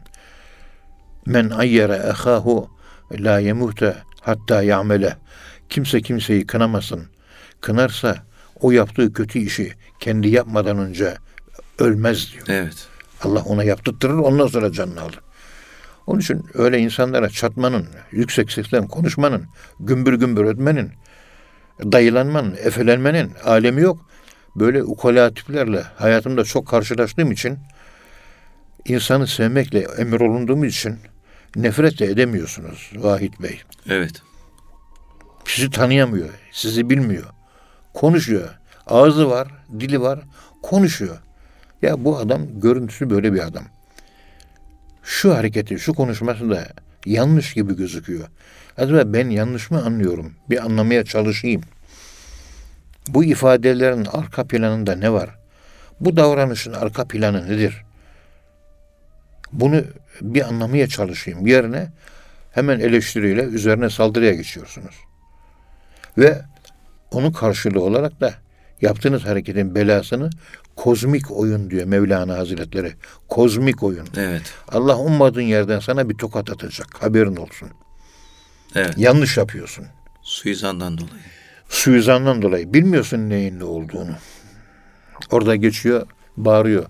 [1.26, 2.70] Men ayyere ehahu
[3.12, 5.16] la yemute hatta ya'mele.
[5.68, 7.06] Kimse kimseyi kınamasın.
[7.60, 8.16] Kınarsa
[8.60, 11.14] o yaptığı kötü işi kendi yapmadan önce
[11.78, 12.46] ölmez diyor.
[12.48, 12.86] Evet.
[13.22, 15.20] Allah ona yaptırtırır ondan sonra canını alır.
[16.06, 19.44] Onun için öyle insanlara çatmanın, yüksek sesle konuşmanın,
[19.80, 20.90] gümbür gümbür ötmenin,
[21.80, 24.05] dayılanmanın, efelenmenin alemi yok.
[24.56, 27.58] Böyle ukala tiplerle hayatımda çok karşılaştığım için
[28.84, 30.98] insanı sevmekle emir olunduğum için
[31.56, 33.62] nefret de edemiyorsunuz Vahit Bey.
[33.88, 34.22] Evet.
[35.44, 37.26] Sizi tanıyamıyor, sizi bilmiyor.
[37.94, 38.48] Konuşuyor.
[38.86, 39.48] Ağzı var,
[39.80, 40.20] dili var,
[40.62, 41.16] konuşuyor.
[41.82, 43.64] Ya bu adam görüntüsü böyle bir adam.
[45.02, 46.68] Şu hareketi, şu konuşması da
[47.06, 48.28] yanlış gibi gözüküyor.
[48.76, 50.32] Acaba ben yanlış mı anlıyorum?
[50.50, 51.62] Bir anlamaya çalışayım.
[53.08, 55.30] Bu ifadelerin arka planında ne var?
[56.00, 57.82] Bu davranışın arka planı nedir?
[59.52, 59.82] Bunu
[60.20, 61.46] bir anlamaya çalışayım.
[61.46, 61.88] Yerine
[62.52, 64.94] hemen eleştiriyle üzerine saldırıya geçiyorsunuz.
[66.18, 66.42] Ve
[67.10, 68.34] onun karşılığı olarak da
[68.82, 70.30] yaptığınız hareketin belasını
[70.76, 72.92] kozmik oyun diyor Mevlana Hazretleri.
[73.28, 74.08] Kozmik oyun.
[74.16, 74.54] Evet.
[74.68, 77.02] Allah ummadığın yerden sana bir tokat atacak.
[77.02, 77.68] Haberin olsun.
[78.74, 78.94] Evet.
[78.96, 79.86] Yanlış yapıyorsun.
[80.22, 81.22] Suizandan dolayı.
[81.68, 84.12] Suizandan dolayı bilmiyorsun neyin ne olduğunu.
[85.30, 86.84] Orada geçiyor, bağırıyor.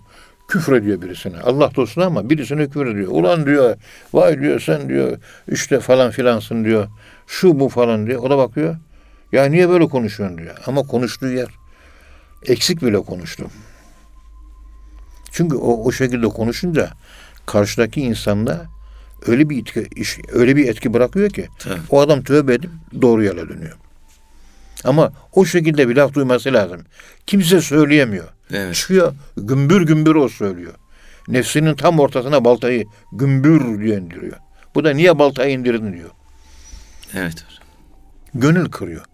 [0.48, 1.40] Küfür ediyor birisine.
[1.40, 3.08] Allah dostuna ama birisine küfür ediyor.
[3.10, 3.76] Ulan diyor,
[4.12, 6.88] vay diyor sen diyor işte falan filansın diyor.
[7.26, 8.22] Şu bu falan diyor.
[8.22, 8.76] O da bakıyor.
[9.32, 10.56] Ya niye böyle konuşuyorsun diyor.
[10.66, 11.48] Ama konuştuğu yer
[12.42, 13.46] eksik bile konuştu.
[15.30, 16.90] Çünkü o, o şekilde konuşunca
[17.46, 18.66] karşıdaki insanda
[19.26, 19.86] öyle bir etki,
[20.32, 21.80] öyle bir etki bırakıyor ki Tabii.
[21.90, 22.70] o adam tövbe edip
[23.02, 23.76] doğru yola dönüyor.
[24.86, 26.80] Ama o şekilde bir laf duyması lazım.
[27.26, 28.28] Kimse söyleyemiyor.
[28.50, 28.74] Evet.
[28.74, 30.74] Çıkıyor gümbür gümbür o söylüyor.
[31.28, 34.36] Nefsinin tam ortasına baltayı gümbür diye indiriyor.
[34.74, 36.10] Bu da niye baltayı indirdin diyor.
[37.14, 37.44] Evet.
[38.34, 39.04] Gönül kırıyor.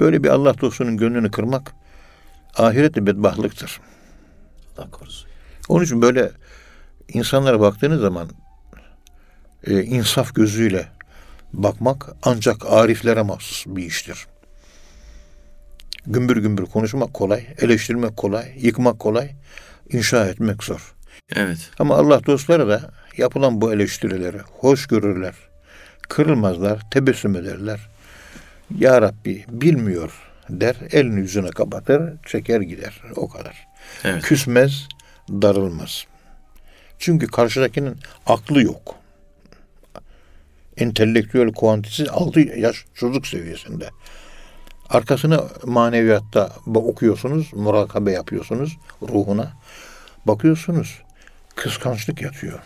[0.00, 1.74] Böyle bir Allah dostunun gönlünü kırmak
[2.56, 3.80] ahirette bedbahtlıktır.
[4.78, 5.28] Allah korusun.
[5.68, 6.30] Onun için böyle
[7.08, 8.28] insanlara baktığınız zaman
[9.66, 10.88] e, insaf gözüyle
[11.52, 14.26] bakmak ancak ariflere mahsus bir iştir.
[16.06, 19.30] Gümbür gümbür konuşmak kolay, eleştirmek kolay, yıkmak kolay,
[19.92, 20.94] inşa etmek zor.
[21.36, 21.70] Evet.
[21.78, 25.34] Ama Allah dostları da yapılan bu eleştirileri hoş görürler,
[26.08, 27.80] kırılmazlar, tebessüm ederler.
[28.78, 30.12] Ya Rabbi bilmiyor
[30.50, 33.02] der, elini yüzüne kapatır, çeker gider.
[33.16, 33.66] O kadar.
[34.04, 34.22] Evet.
[34.22, 34.88] Küsmez,
[35.28, 36.04] darılmaz.
[36.98, 38.94] Çünkü karşıdakinin aklı yok.
[40.76, 43.88] Entelektüel kuantisi 6 yaş çocuk seviyesinde.
[44.88, 49.52] Arkasını maneviyatta okuyorsunuz, murakabe yapıyorsunuz ruhuna.
[50.26, 51.02] Bakıyorsunuz
[51.56, 52.58] kıskançlık yatıyor.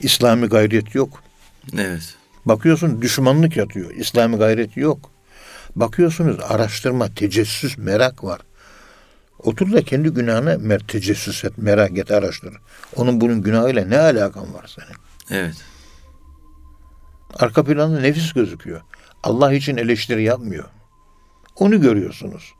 [0.00, 1.22] İslami gayret yok.
[1.78, 2.14] Evet.
[2.44, 3.90] Bakıyorsun düşmanlık yatıyor.
[3.90, 5.10] İslami gayret yok.
[5.76, 8.40] Bakıyorsunuz araştırma, tecessüs, merak var.
[9.38, 12.54] Otur da kendi günahına mer tecessüs et, merak et, araştır.
[12.96, 14.96] Onun bunun günahıyla ne alakan var senin?
[15.40, 15.56] Evet.
[17.34, 18.80] Arka planda nefis gözüküyor.
[19.24, 20.64] Allah için eleştiri yapmıyor.
[21.56, 22.54] Onu görüyorsunuz.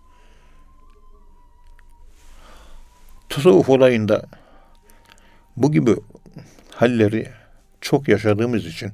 [3.28, 4.26] Tasavvuf olayında
[5.56, 5.96] bu gibi
[6.70, 7.28] halleri
[7.80, 8.92] çok yaşadığımız için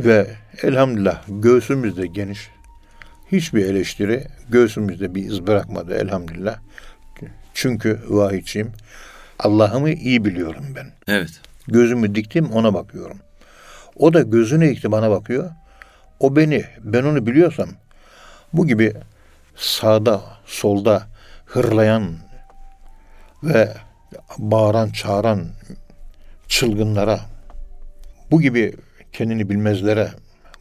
[0.00, 2.50] ve elhamdülillah göğsümüzde geniş
[3.32, 6.58] hiçbir eleştiri göğsümüzde bir iz bırakmadı elhamdülillah.
[7.54, 8.72] Çünkü vahiyçiyim.
[9.38, 10.92] Allah'ımı iyi biliyorum ben.
[11.08, 11.40] Evet.
[11.68, 13.18] Gözümü diktim ona bakıyorum.
[13.96, 15.50] O da gözünü dikti bana bakıyor.
[16.20, 17.68] O beni, ben onu biliyorsam
[18.52, 18.94] bu gibi
[19.56, 21.02] sağda, solda
[21.44, 22.16] hırlayan
[23.42, 23.74] ve
[24.38, 25.46] bağıran, çağıran
[26.48, 27.20] çılgınlara,
[28.30, 28.76] bu gibi
[29.12, 30.10] kendini bilmezlere,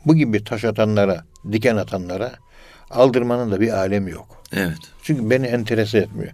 [0.06, 2.32] bu gibi taş atanlara, diken atanlara
[2.90, 4.44] aldırmanın da bir alemi yok.
[4.54, 4.78] Evet.
[5.04, 6.32] Çünkü beni enterese etmiyor.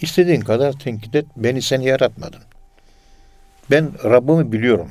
[0.00, 2.40] İstediğin kadar tenkit et, beni sen yaratmadın.
[3.70, 4.90] Ben Rabbimi biliyorum.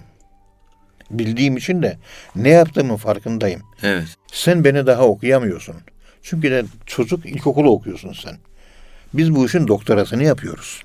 [1.12, 1.98] Bildiğim için de
[2.36, 3.62] ne yaptığımın farkındayım.
[3.84, 4.08] Evet.
[4.32, 5.76] Sen beni daha okuyamıyorsun.
[6.22, 8.38] Çünkü de çocuk ilkokulu okuyorsun sen.
[9.14, 10.84] Biz bu işin doktorasını yapıyoruz.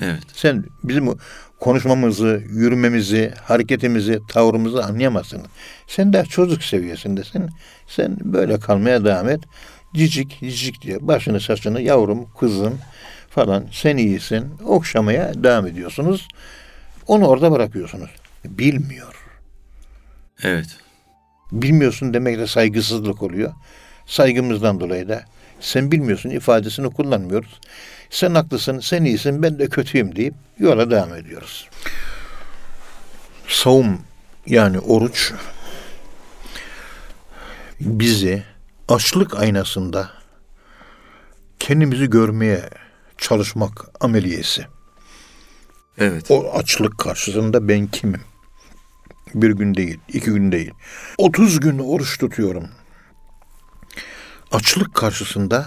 [0.00, 0.22] Evet.
[0.32, 1.14] Sen bizim
[1.60, 5.42] konuşmamızı, yürümemizi, hareketimizi, tavrımızı anlayamazsın.
[5.86, 7.48] Sen daha çocuk seviyesindesin.
[7.86, 9.40] Sen böyle kalmaya devam et.
[9.94, 12.78] Cicik, cicik diye başını saçını yavrum, kızım
[13.30, 14.46] falan sen iyisin.
[14.64, 16.28] Okşamaya devam ediyorsunuz.
[17.06, 18.10] Onu orada bırakıyorsunuz.
[18.44, 19.13] Bilmiyor.
[20.44, 20.66] Evet.
[21.52, 23.52] Bilmiyorsun demek de saygısızlık oluyor.
[24.06, 25.24] Saygımızdan dolayı da
[25.60, 27.60] sen bilmiyorsun ifadesini kullanmıyoruz.
[28.10, 31.68] Sen haklısın, sen iyisin, ben de kötüyüm deyip yola devam ediyoruz.
[33.48, 34.00] Savun
[34.46, 35.32] yani oruç
[37.80, 38.42] bizi
[38.88, 40.10] açlık aynasında
[41.58, 42.70] kendimizi görmeye
[43.18, 44.66] çalışmak ameliyesi.
[45.98, 46.30] Evet.
[46.30, 48.33] O açlık karşısında ben kimim?
[49.34, 50.70] Bir gün değil, iki gün değil.
[51.18, 52.68] 30 gün oruç tutuyorum.
[54.52, 55.66] Açlık karşısında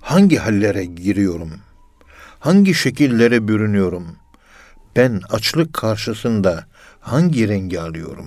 [0.00, 1.52] hangi hallere giriyorum?
[2.38, 4.16] Hangi şekillere bürünüyorum?
[4.96, 6.66] Ben açlık karşısında
[7.00, 8.26] hangi rengi alıyorum?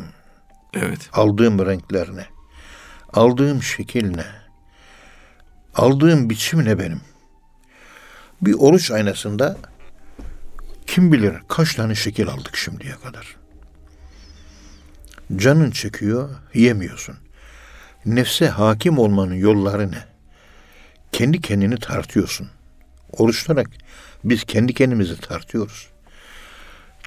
[0.74, 1.10] Evet.
[1.14, 2.26] Aldığım renkler ne?
[3.14, 4.26] Aldığım şekil ne?
[5.76, 7.02] Aldığım biçim ne benim?
[8.42, 9.58] Bir oruç aynasında
[10.88, 13.43] kim bilir kaç tane şekil aldık şimdiye kadar.
[15.36, 17.16] Canın çekiyor, yemiyorsun.
[18.06, 20.04] Nefse hakim olmanın yolları ne?
[21.12, 22.48] Kendi kendini tartıyorsun.
[23.12, 23.70] Oruç tutarak
[24.24, 25.90] biz kendi kendimizi tartıyoruz.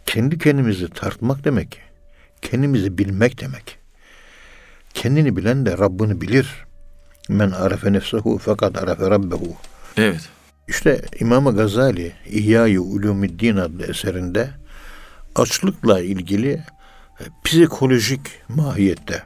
[0.06, 1.80] Kendi kendimizi tartmak demek,
[2.42, 3.78] kendimizi bilmek demek.
[4.94, 6.66] Kendini bilen de Rabbini bilir.
[7.28, 9.56] Men arefe nefsehu fakat arefe rabbehu.
[9.96, 10.28] Evet.
[10.68, 14.50] İşte İmam Gazali İhya-i Ulumiddin adlı eserinde
[15.34, 16.64] açlıkla ilgili
[17.44, 19.22] psikolojik mahiyette,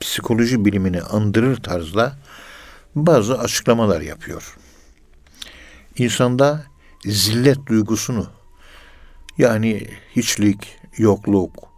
[0.00, 2.16] psikoloji bilimini andırır tarzda
[2.94, 4.56] bazı açıklamalar yapıyor.
[5.96, 6.64] İnsanda
[7.04, 8.26] zillet duygusunu
[9.38, 11.68] yani hiçlik, yokluk,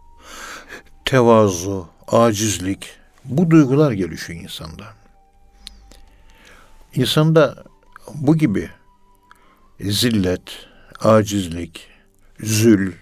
[1.05, 2.89] tevazu, acizlik
[3.25, 4.85] bu duygular gelişiyor insanda.
[6.95, 7.63] İnsanda
[8.15, 8.69] bu gibi
[9.81, 10.41] zillet,
[10.99, 11.87] acizlik,
[12.39, 12.93] zül,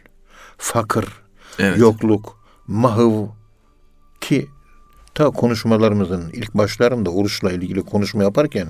[0.58, 1.06] fakir,
[1.60, 1.78] Evet.
[1.78, 3.28] yokluk, mahv
[4.21, 4.49] ki
[5.15, 8.67] ta konuşmalarımızın ilk başlarında oruçla ilgili konuşma yaparken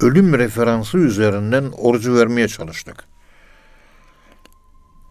[0.00, 3.04] ölüm referansı üzerinden orucu vermeye çalıştık.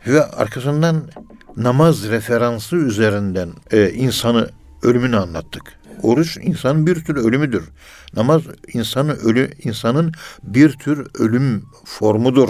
[0.07, 1.09] Ve arkasından
[1.57, 4.49] namaz referansı üzerinden e, insanı
[4.83, 5.79] ölümünü anlattık.
[6.03, 7.69] Oruç insanın bir tür ölümüdür.
[8.13, 8.41] Namaz
[8.73, 12.49] insanı ölü insanın bir tür ölüm formudur.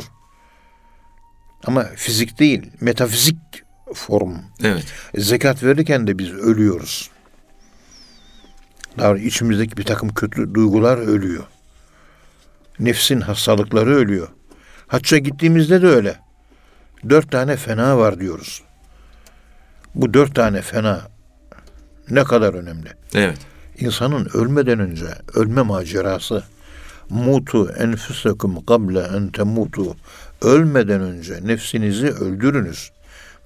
[1.64, 3.38] Ama fizik değil, metafizik
[3.94, 4.34] form.
[4.64, 4.86] Evet.
[5.18, 7.10] Zekat verirken de biz ölüyoruz.
[8.98, 11.44] Daha içimizdeki bir takım kötü duygular ölüyor.
[12.80, 14.28] Nefsin hastalıkları ölüyor.
[14.88, 16.20] Hacca gittiğimizde de öyle.
[17.10, 18.64] Dört tane fena var diyoruz.
[19.96, 21.02] Bu dört tane fena
[22.10, 22.90] ne kadar önemli.
[23.16, 23.38] Evet.
[23.80, 26.44] İnsanın ölmeden önce ölme macerası.
[27.10, 29.96] Mutu enfusekum kable en temutu.
[30.42, 32.92] Ölmeden önce nefsinizi öldürünüz.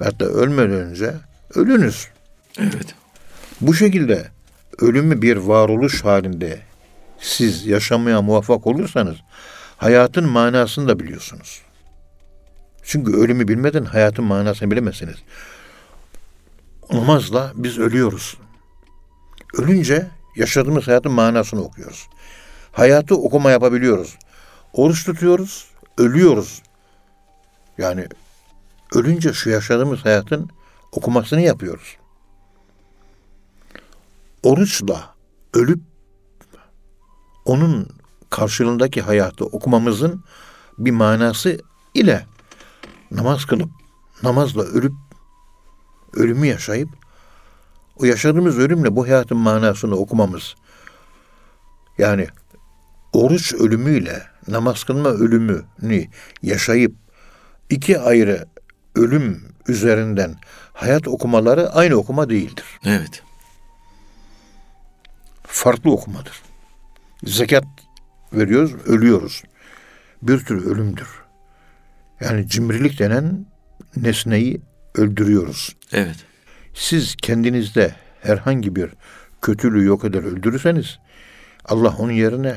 [0.02, 1.14] Ve hatta ölmeden önce
[1.56, 2.08] ölünüz.
[2.60, 2.96] Evet.
[3.62, 4.28] Bu şekilde
[4.80, 6.60] ölümü bir varoluş halinde
[7.20, 9.16] siz yaşamaya muvaffak olursanız
[9.78, 11.62] hayatın manasını da biliyorsunuz.
[12.84, 15.16] Çünkü ölümü bilmeden hayatın manasını bilemezsiniz.
[16.92, 18.38] Namazla biz ölüyoruz.
[19.54, 22.08] Ölünce yaşadığımız hayatın manasını okuyoruz.
[22.72, 24.18] Hayatı okuma yapabiliyoruz.
[24.74, 26.62] Oruç tutuyoruz, ölüyoruz.
[27.78, 28.08] Yani
[28.94, 30.50] ölünce şu yaşadığımız hayatın
[30.92, 31.98] okumasını yapıyoruz.
[34.44, 35.16] Oruçla
[35.54, 35.80] ölüp
[37.46, 37.88] onun
[38.30, 40.24] karşılığındaki hayatı okumamızın
[40.78, 41.60] bir manası
[41.94, 42.26] ile
[43.12, 43.70] namaz kılıp
[44.24, 44.94] namazla ölüp
[46.14, 46.90] ölümü yaşayıp
[47.98, 50.56] o yaşadığımız ölümle bu hayatın manasını okumamız
[51.98, 52.28] yani
[53.14, 56.08] oruç ölümüyle namaz kılma ölümünü
[56.42, 56.96] yaşayıp
[57.70, 58.53] iki ayrı
[58.96, 60.36] ölüm üzerinden
[60.74, 62.66] hayat okumaları aynı okuma değildir.
[62.86, 63.24] Evet.
[65.44, 66.42] Farklı okumadır.
[67.24, 67.64] Zekat
[68.34, 69.44] veriyoruz, ölüyoruz.
[70.22, 71.08] Bir tür ölümdür.
[72.22, 73.46] Yani cimrilik denen
[73.96, 74.62] nesneyi
[74.96, 75.76] öldürüyoruz.
[75.92, 76.16] Evet.
[76.74, 78.90] Siz kendinizde herhangi bir
[79.42, 81.00] kötülüğü yok eder öldürürseniz
[81.66, 82.56] Allah onun yerine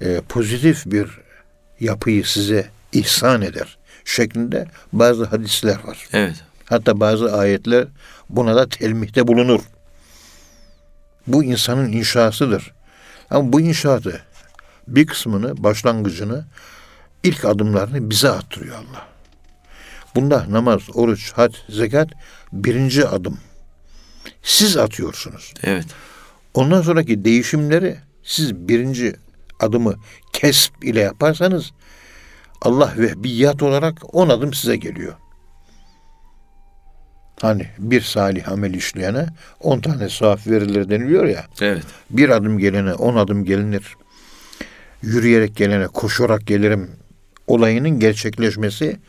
[0.00, 1.20] e, pozitif bir
[1.80, 6.08] yapıyı size ihsan eder şeklinde bazı hadisler var.
[6.12, 6.36] Evet.
[6.64, 7.86] Hatta bazı ayetler
[8.28, 9.60] buna da telmihte bulunur.
[11.26, 12.72] Bu insanın inşasıdır.
[13.30, 14.22] Ama bu inşaatı
[14.88, 16.44] bir kısmını, başlangıcını,
[17.22, 19.08] ilk adımlarını bize attırıyor Allah.
[20.14, 22.08] Bunda namaz, oruç, hac, zekat
[22.52, 23.38] birinci adım.
[24.42, 25.54] Siz atıyorsunuz.
[25.62, 25.86] Evet.
[26.54, 29.16] Ondan sonraki değişimleri siz birinci
[29.60, 29.94] adımı
[30.32, 31.70] kesp ile yaparsanız
[32.62, 35.14] Allah vehbiyat olarak on adım size geliyor.
[37.40, 39.26] Hani bir salih amel işleyene
[39.60, 41.46] on tane sahaf verilir deniliyor ya.
[41.60, 41.84] Evet.
[42.10, 43.96] Bir adım gelene on adım gelinir.
[45.02, 46.90] Yürüyerek gelene koşarak gelirim
[47.46, 49.00] olayının gerçekleşmesi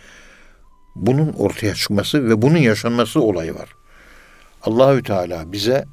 [0.95, 3.69] bunun ortaya çıkması ve bunun yaşanması olayı var.
[4.61, 5.85] Allahü Teala bize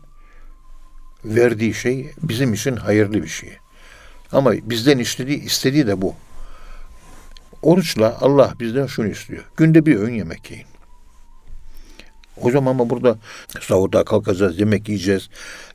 [1.24, 3.56] verdiği şey bizim için hayırlı bir şey.
[4.32, 6.14] Ama bizden istediği, istediği de bu.
[7.62, 9.44] Oruçla Allah bizden şunu istiyor.
[9.56, 10.66] Günde bir öğün yemek yiyin.
[12.40, 13.18] Hocam ama burada
[13.60, 15.28] sahurda kalkacağız, yemek yiyeceğiz.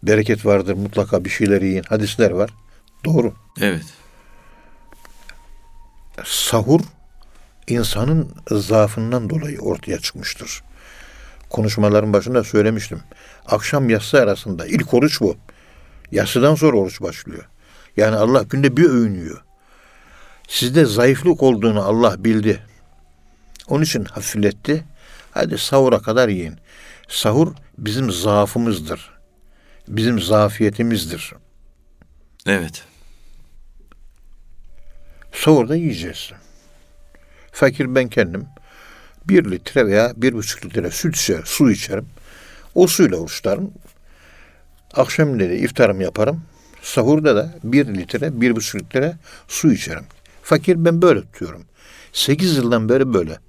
[0.03, 1.83] Bereket vardır, mutlaka bir şeyler yiyin.
[1.83, 2.49] Hadisler var.
[3.05, 3.33] Doğru.
[3.61, 3.85] Evet.
[6.23, 6.81] Sahur
[7.67, 10.63] insanın zaafından dolayı ortaya çıkmıştır.
[11.49, 12.99] Konuşmaların başında söylemiştim.
[13.45, 15.37] Akşam yatsı arasında ilk oruç bu.
[16.11, 17.47] Yatsıdan sonra oruç başlıyor.
[17.97, 19.44] Yani Allah günde bir öğün yiyor.
[20.47, 22.59] Sizde zayıflık olduğunu Allah bildi.
[23.67, 24.83] Onun için hafifletti.
[25.31, 26.55] Hadi sahura kadar yiyin.
[27.07, 29.11] Sahur bizim zaafımızdır.
[29.87, 31.33] Bizim zafiyetimizdir.
[32.45, 32.83] Evet.
[35.31, 36.31] Sahurda yiyeceğiz.
[37.51, 38.45] Fakir ben kendim
[39.25, 42.05] bir litre veya bir buçuk litre süt içer, su içerim.
[42.75, 43.71] O suyla oruçlarım.
[44.93, 46.43] Akşamleri iftarımı yaparım.
[46.81, 49.15] Sahurda da bir litre, bir buçuk litre
[49.47, 50.05] su içerim.
[50.45, 51.61] Fakir ben böyle tutuyorum.
[52.13, 53.39] Sekiz yıldan beri böyle.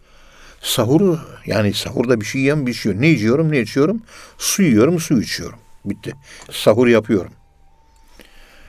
[0.61, 3.01] Sahuru yani sahurda bir şey yem bir şey yok.
[3.01, 4.03] Ne içiyorum ne içiyorum?
[4.39, 5.59] Su yiyorum su içiyorum.
[5.85, 6.13] Bitti.
[6.51, 7.33] Sahur yapıyorum.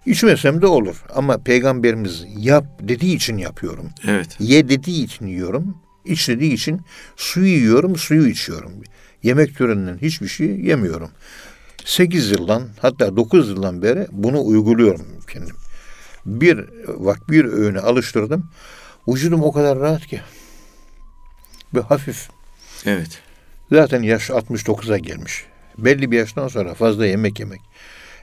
[0.06, 1.04] İçmesem de olur.
[1.16, 3.90] Ama peygamberimiz yap dediği için yapıyorum.
[4.08, 4.36] Evet.
[4.40, 5.78] Ye dediği için yiyorum.
[6.06, 6.82] İç dediği için
[7.16, 8.72] suyu yiyorum, suyu içiyorum.
[9.24, 11.10] Yemek türünden hiçbir şey yemiyorum.
[11.86, 15.56] 8 yıldan hatta 9 yıldan beri bunu uyguluyorum kendim.
[16.28, 18.50] Bir vak bir öğüne alıştırdım.
[19.08, 20.22] Vücudum o kadar rahat ki.
[21.76, 22.30] Ve hafif.
[22.86, 23.22] Evet.
[23.72, 25.46] Zaten yaş 69'a gelmiş.
[25.78, 27.62] Belli bir yaştan sonra fazla yemek yemek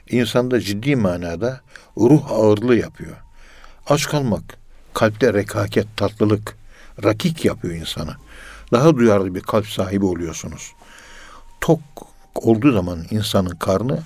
[0.09, 1.61] insanda ciddi manada
[1.97, 3.15] ruh ağırlığı yapıyor.
[3.87, 4.57] Aç kalmak,
[4.93, 6.55] kalpte rekaket, tatlılık,
[7.03, 8.17] rakik yapıyor insana.
[8.71, 10.71] Daha duyarlı bir kalp sahibi oluyorsunuz.
[11.61, 11.81] Tok
[12.35, 14.03] olduğu zaman insanın karnı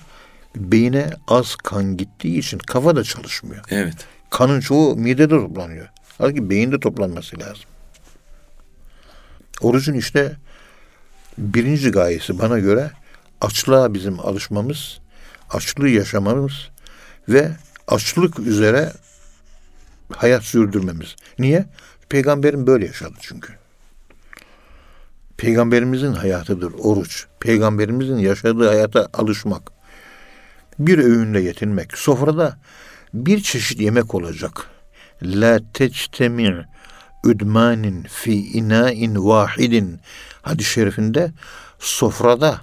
[0.56, 3.64] beyine az kan gittiği için kafa da çalışmıyor.
[3.70, 4.06] Evet.
[4.30, 5.88] Kanın çoğu midede toplanıyor.
[6.18, 7.64] Halbuki beyinde toplanması lazım.
[9.60, 10.36] Orucun işte
[11.38, 12.90] birinci gayesi bana göre
[13.40, 15.00] açlığa bizim alışmamız,
[15.50, 16.52] açlığı yaşamamız
[17.28, 17.50] ve
[17.88, 18.92] açlık üzere
[20.12, 21.16] hayat sürdürmemiz.
[21.38, 21.64] Niye?
[22.08, 23.52] Peygamberin böyle yaşadı çünkü.
[25.36, 27.26] Peygamberimizin hayatıdır oruç.
[27.40, 29.79] Peygamberimizin yaşadığı hayata alışmak.
[30.80, 31.98] Bir öğünle yetinmek.
[31.98, 32.58] Sofrada
[33.14, 34.66] bir çeşit yemek olacak.
[35.22, 36.66] La tectemi'
[37.24, 40.00] üdmanin fi inain vahidin
[40.42, 41.32] hadis-i şerifinde
[41.78, 42.60] sofrada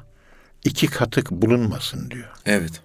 [0.63, 2.29] iki katık bulunmasın diyor.
[2.45, 2.81] Evet.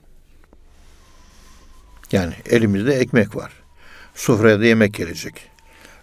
[2.12, 3.52] Yani elimizde ekmek var.
[4.14, 5.34] Sofraya da yemek gelecek.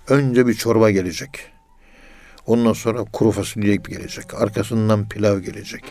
[0.08, 1.30] Önce bir çorba gelecek.
[2.46, 4.34] Ondan sonra kuru fasulye gelecek.
[4.34, 5.84] Arkasından pilav gelecek.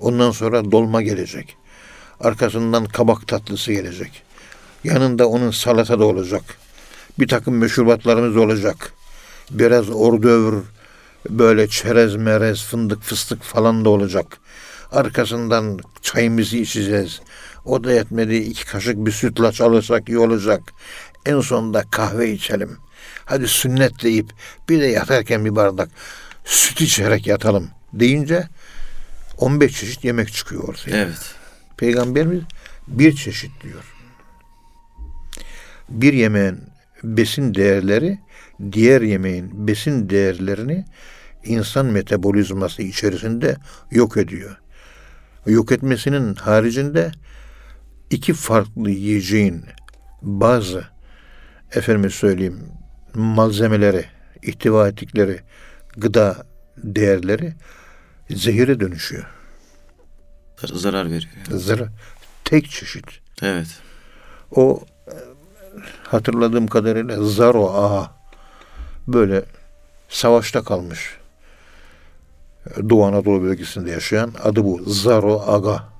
[0.00, 1.56] Ondan sonra dolma gelecek.
[2.20, 4.22] Arkasından kabak tatlısı gelecek.
[4.84, 6.42] Yanında onun salata da olacak.
[7.18, 8.92] Bir takım meşrubatlarımız olacak.
[9.50, 10.62] Biraz ordövr,
[11.30, 14.26] böyle çerez merez, fındık fıstık falan da olacak.
[14.92, 17.20] Arkasından çayımızı içeceğiz.
[17.64, 20.60] O da yetmedi iki kaşık bir sütlaç alırsak iyi olacak.
[21.26, 22.76] En sonunda kahve içelim.
[23.24, 24.30] Hadi sünnet deyip
[24.68, 25.88] bir de yatarken bir bardak
[26.44, 28.48] süt içerek yatalım deyince
[29.38, 30.96] 15 çeşit yemek çıkıyor ortaya.
[30.96, 31.33] Evet.
[31.76, 32.42] Peygamberimiz
[32.88, 33.94] bir çeşit diyor.
[35.88, 36.60] Bir yemeğin
[37.04, 38.18] besin değerleri
[38.72, 40.84] diğer yemeğin besin değerlerini
[41.44, 43.56] insan metabolizması içerisinde
[43.90, 44.60] yok ediyor.
[45.46, 47.12] Yok etmesinin haricinde
[48.10, 49.64] iki farklı yiyeceğin
[50.22, 50.84] bazı
[51.74, 52.58] efendime söyleyeyim
[53.14, 54.04] malzemeleri,
[54.42, 55.40] ihtiva ettikleri
[55.96, 57.54] gıda değerleri
[58.30, 59.33] zehire dönüşüyor.
[60.56, 61.32] Zarar veriyor.
[61.50, 61.88] Zara
[62.44, 63.06] tek çeşit.
[63.42, 63.66] Evet.
[64.50, 65.14] O e,
[66.02, 68.12] hatırladığım kadarıyla Zaro Ağa
[69.06, 69.44] böyle
[70.08, 71.18] savaşta kalmış.
[72.88, 75.94] Doğu Anadolu bölgesinde yaşayan adı bu Zaro Aga.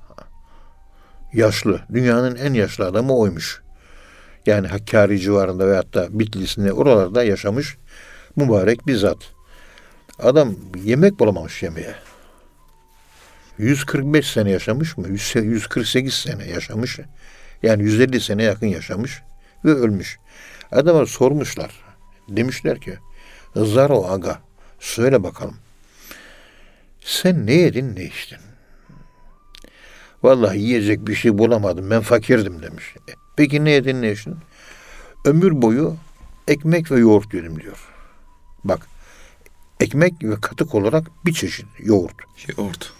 [1.33, 1.81] Yaşlı.
[1.93, 3.62] Dünyanın en yaşlı adamı oymuş.
[4.47, 7.77] Yani Hakkari civarında veyahut da Bitlis'inde oralarda yaşamış
[8.37, 9.19] mübarek bir zat.
[10.19, 11.95] Adam yemek bulamamış yemeğe.
[13.59, 15.09] 145 sene yaşamış mı?
[15.09, 17.01] 148 sene yaşamış.
[17.62, 19.23] Yani 150 sene yakın yaşamış
[19.64, 20.19] ve ölmüş.
[20.73, 21.71] Adama sormuşlar.
[22.29, 22.99] Demişler ki
[23.57, 24.38] Zaro Aga
[24.81, 25.57] söyle bakalım.
[27.01, 28.38] Sen ne yedin ne içtin?
[30.23, 31.90] Vallahi yiyecek bir şey bulamadım.
[31.90, 32.94] Ben fakirdim demiş.
[33.09, 34.37] E, Peki ne yedin ne içtin?
[35.25, 35.96] Ömür boyu
[36.48, 37.88] ekmek ve yoğurt yedim diyor.
[38.65, 38.87] Bak
[39.81, 42.15] ekmek ve katık olarak bir çeşit yoğurt.
[42.57, 42.92] Yoğurt.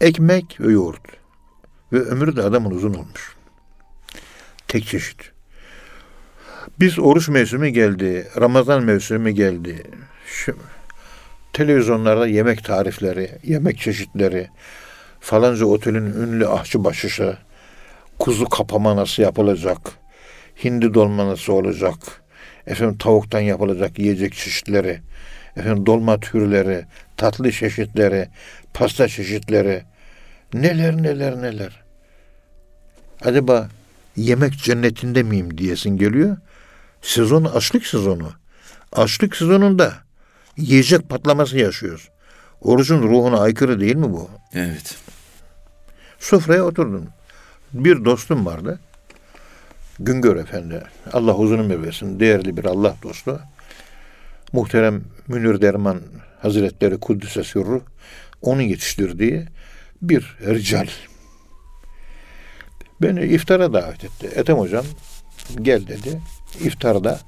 [0.00, 1.02] Ekmek ve yoğurt.
[1.92, 3.36] Ve ömrü de adamın uzun olmuş.
[4.68, 5.32] Tek çeşit.
[6.80, 9.82] Biz oruç mevsimi geldi, Ramazan mevsimi geldi.
[10.26, 10.56] Şu,
[11.52, 14.48] televizyonlarda yemek tarifleri, yemek çeşitleri,
[15.20, 17.36] falanca otelin ünlü ahçı başışı,
[18.18, 19.78] kuzu kapama nasıl yapılacak,
[20.64, 21.96] hindi dolma nasıl olacak,
[22.66, 25.00] efendim tavuktan yapılacak yiyecek çeşitleri,
[25.56, 26.84] efendim dolma türleri,
[27.16, 28.28] tatlı çeşitleri,
[28.76, 29.84] pasta çeşitleri,
[30.54, 31.82] neler neler neler.
[33.24, 33.68] acaba
[34.16, 36.36] yemek cennetinde miyim diyesin geliyor.
[37.02, 38.32] Sezon açlık sezonu.
[38.92, 39.92] Açlık sezonunda
[40.56, 42.08] yiyecek patlaması yaşıyoruz.
[42.60, 44.30] Orucun ruhuna aykırı değil mi bu?
[44.54, 44.96] Evet.
[46.18, 47.08] Sofraya oturdum.
[47.72, 48.80] Bir dostum vardı.
[49.98, 50.82] Güngör Efendi.
[51.12, 52.20] Allah uzun ömür versin.
[52.20, 53.40] Değerli bir Allah dostu.
[54.52, 56.00] Muhterem Münir Derman
[56.42, 57.82] Hazretleri Kuddüs'e sürru.
[58.46, 59.46] Onun yetiştirdiği
[60.02, 60.88] bir rical.
[63.02, 64.30] Beni iftara davet etti.
[64.34, 64.84] Ethem hocam
[65.62, 66.20] gel dedi.
[66.60, 67.20] İftarda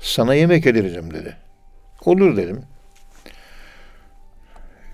[0.00, 1.36] sana yemek yedireceğim dedi.
[2.04, 2.62] Olur dedim.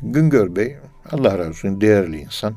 [0.03, 0.77] Güngör Bey
[1.11, 2.55] Allah razı olsun değerli insan.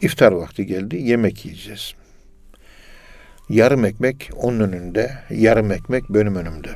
[0.00, 0.96] İftar vakti geldi.
[0.96, 1.94] Yemek yiyeceğiz.
[3.48, 6.70] Yarım ekmek onun önünde, yarım ekmek benim önümde.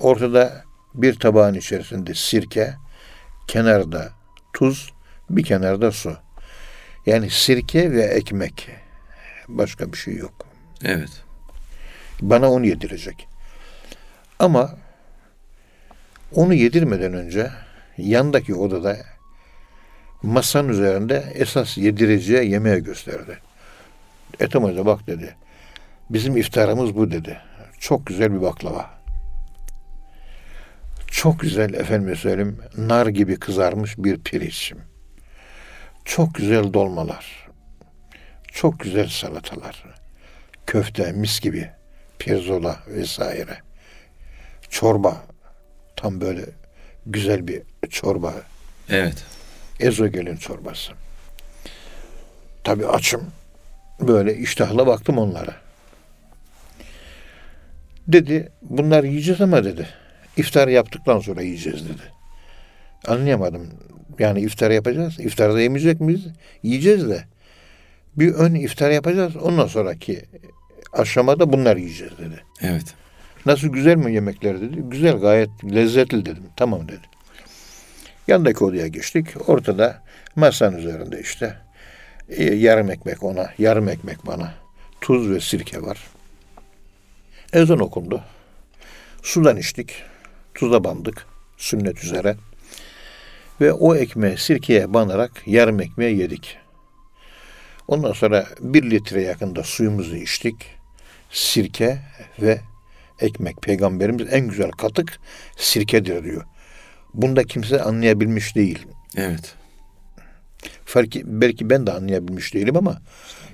[0.00, 0.64] Ortada
[0.94, 2.74] bir tabağın içerisinde sirke,
[3.46, 4.08] kenarda
[4.52, 4.92] tuz,
[5.30, 6.16] bir kenarda su.
[7.06, 8.68] Yani sirke ve ekmek.
[9.48, 10.46] Başka bir şey yok.
[10.84, 11.22] Evet.
[12.22, 13.28] Bana onu yedirecek.
[14.38, 14.76] Ama
[16.34, 17.50] onu yedirmeden önce
[17.98, 18.96] yandaki odada
[20.22, 23.38] masanın üzerinde esas yedireceği yemeği gösterdi.
[24.40, 25.36] Ethem Hoca bak dedi.
[26.10, 27.38] Bizim iftarımız bu dedi.
[27.78, 29.01] Çok güzel bir baklava.
[31.22, 34.72] Çok güzel efendim söyleyeyim nar gibi kızarmış bir pirinç.
[36.04, 37.48] Çok güzel dolmalar.
[38.52, 39.84] Çok güzel salatalar.
[40.66, 41.70] Köfte mis gibi.
[42.18, 43.58] Pirzola vesaire.
[44.70, 45.22] Çorba.
[45.96, 46.44] Tam böyle
[47.06, 48.34] güzel bir çorba.
[48.88, 49.24] Evet.
[49.80, 50.92] Ezogelin çorbası.
[52.64, 53.32] Tabii açım.
[54.00, 55.54] Böyle iştahla baktım onlara.
[58.08, 60.01] Dedi bunlar yiyeceğiz ama dedi.
[60.36, 62.02] İftar yaptıktan sonra yiyeceğiz dedi.
[63.06, 63.68] Anlayamadım.
[64.18, 65.20] Yani iftar yapacağız.
[65.20, 66.26] İftarda yemeyecek miyiz?
[66.62, 67.24] Yiyeceğiz de.
[68.16, 69.36] Bir ön iftar yapacağız.
[69.36, 70.22] Ondan sonraki
[70.92, 72.42] aşamada bunlar yiyeceğiz dedi.
[72.62, 72.94] Evet.
[73.46, 74.76] Nasıl güzel mi yemekler dedi.
[74.76, 76.44] Güzel gayet lezzetli dedim.
[76.56, 77.12] Tamam dedi.
[78.28, 79.48] Yanındaki odaya geçtik.
[79.48, 80.02] Ortada
[80.36, 81.56] masanın üzerinde işte
[82.28, 84.54] e, yarım ekmek ona, yarım ekmek bana.
[85.00, 85.98] Tuz ve sirke var.
[87.52, 88.22] Ezan okundu.
[89.22, 90.02] Sudan içtik.
[90.54, 91.26] Tuza bandık.
[91.56, 92.36] Sünnet üzere.
[93.60, 96.56] Ve o ekmeği sirkeye banarak yarım ekmeği yedik.
[97.88, 100.54] Ondan sonra bir litre yakında suyumuzu içtik.
[101.30, 101.98] Sirke
[102.42, 102.60] ve
[103.20, 103.62] ekmek.
[103.62, 105.18] Peygamberimiz en güzel katık
[105.56, 106.44] sirkedir diyor.
[107.14, 108.86] Bunda kimse anlayabilmiş değil.
[109.16, 109.54] Evet.
[110.84, 113.02] Fark, belki ben de anlayabilmiş değilim ama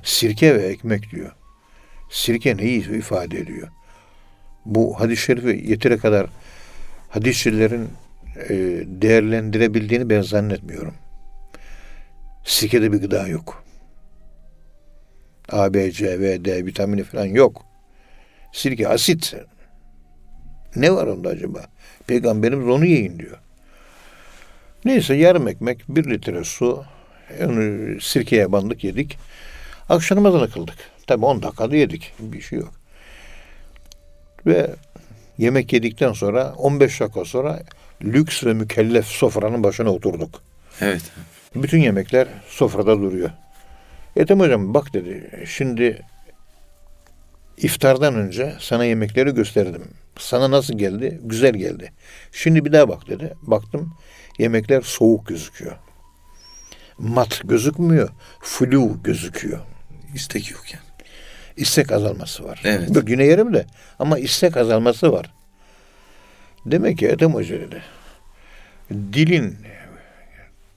[0.03, 1.33] sirke ve ekmek diyor.
[2.11, 3.69] Sirke neyi ifade ediyor?
[4.65, 6.27] Bu hadis-i şerifi yeteri kadar
[7.09, 7.89] hadisçilerin
[8.49, 8.55] e,
[8.87, 10.95] değerlendirebildiğini ben zannetmiyorum.
[12.45, 13.65] Sirkede bir gıda yok.
[15.53, 17.65] A, B, C, V, D vitamini falan yok.
[18.53, 19.35] Sirke asit.
[20.77, 21.67] Ne var onda acaba?
[22.07, 23.39] Peygamberimiz onu yiyin diyor.
[24.85, 26.85] Neyse yarım ekmek, bir litre su,
[27.45, 29.19] onu sirkeye bandık yedik.
[29.89, 30.77] Akşam namazını kıldık.
[31.07, 32.13] Tabi 10 dakikada yedik.
[32.19, 32.73] Bir şey yok.
[34.47, 34.71] Ve
[35.39, 37.63] yemek yedikten sonra 15 dakika sonra
[38.05, 40.43] lüks ve mükellef sofranın başına oturduk.
[40.81, 41.03] Evet.
[41.55, 43.31] Bütün yemekler sofrada duruyor.
[44.17, 46.03] Ethem hocam bak dedi şimdi
[47.57, 49.85] iftardan önce sana yemekleri gösterdim.
[50.19, 51.21] Sana nasıl geldi?
[51.25, 51.93] Güzel geldi.
[52.33, 53.35] Şimdi bir daha bak dedi.
[53.43, 53.95] Baktım
[54.39, 55.77] yemekler soğuk gözüküyor.
[56.99, 58.09] Mat gözükmüyor.
[58.41, 59.61] Flu gözüküyor.
[60.15, 60.88] İstek yok yani.
[61.59, 62.61] İstek azalması var.
[62.65, 62.95] Evet.
[62.95, 63.67] Bak yine yerim de
[63.99, 65.33] ama istek azalması var.
[66.67, 67.83] Demek ki Ethem Hoca dedi.
[68.91, 69.57] Dilin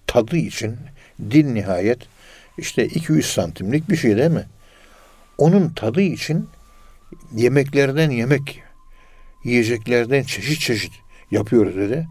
[0.07, 0.77] tadı için
[1.31, 1.99] dil nihayet
[2.57, 4.45] işte 2-3 santimlik bir şey değil mi?
[5.37, 6.49] Onun tadı için
[7.35, 8.63] yemeklerden yemek,
[9.43, 10.93] yiyeceklerden çeşit çeşit
[11.31, 12.07] yapıyoruz dedi.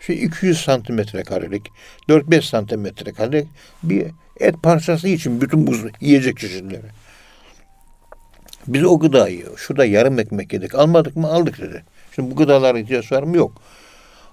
[0.00, 1.68] Şu 200 santimetre karelik,
[2.08, 3.48] 4-5 santimetre karelik
[3.82, 4.06] bir
[4.40, 6.86] et parçası için bütün bu yiyecek çeşitleri.
[8.68, 11.84] Biz o gıdayı, şurada yarım ekmek yedik, almadık mı aldık dedi.
[12.14, 13.36] Şimdi bu gıdalara ihtiyaç var mı?
[13.36, 13.62] Yok.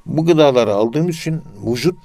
[0.05, 1.97] Bu gıdaları aldığımız için vücut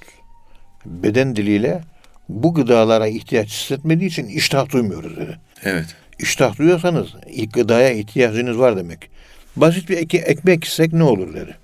[0.86, 1.82] beden diliyle
[2.28, 5.38] bu gıdalara ihtiyaç hissetmediği için iştah duymuyoruz dedi.
[5.64, 5.86] Evet.
[6.18, 9.10] İştah duyuyorsanız ilk gıdaya ihtiyacınız var demek.
[9.56, 11.56] Basit bir ek- ekmek yesek ne olur dedi.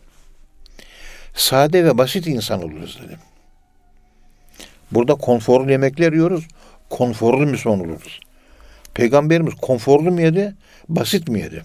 [1.34, 3.16] Sade ve basit insan oluruz dedi.
[4.92, 6.44] Burada konforlu yemekler yiyoruz.
[6.90, 8.20] Konforlu Müslüman oluruz.
[8.94, 10.54] Peygamberimiz konforlu mu yedi?
[10.88, 11.62] Basit mi yedi?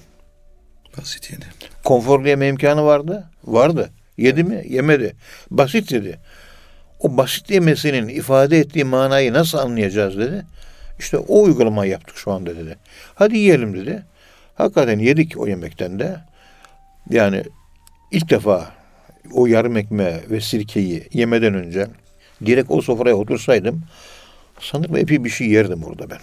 [0.98, 1.46] Basit yedi.
[1.84, 3.30] Konforlu yeme imkanı vardı.
[3.44, 3.90] Vardı.
[4.18, 4.64] Yedi mi?
[4.70, 5.16] Yemedi.
[5.52, 6.20] Basit yedi.
[7.00, 10.46] o basit yemesinin ifade ettiği manayı nasıl anlayacağız dedi.
[11.00, 12.76] İşte o uygulamayı yaptık şu anda dedi.
[13.16, 14.04] Hadi yiyelim dedi.
[14.56, 16.20] Hakikaten yedik o yemekten de.
[17.10, 17.44] Yani
[18.12, 18.72] ilk defa
[19.34, 21.88] o yarım ekmeği ve sirkeyi yemeden önce
[22.46, 23.84] direkt o sofraya otursaydım
[24.60, 26.20] sanırım epey bir şey yerdim orada ben.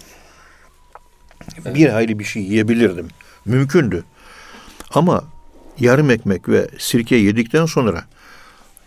[1.65, 3.07] Bir hayli bir şey yiyebilirdim.
[3.45, 4.03] Mümkündü.
[4.91, 5.23] Ama
[5.79, 8.05] yarım ekmek ve sirke yedikten sonra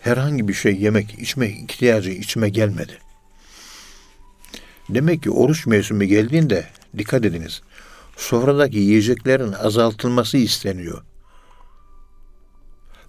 [0.01, 2.99] herhangi bir şey yemek, içmek ihtiyacı içime gelmedi.
[4.89, 6.67] Demek ki oruç mevsimi geldiğinde
[6.99, 7.63] dikkat ediniz.
[8.17, 11.03] Sofradaki yiyeceklerin azaltılması isteniyor.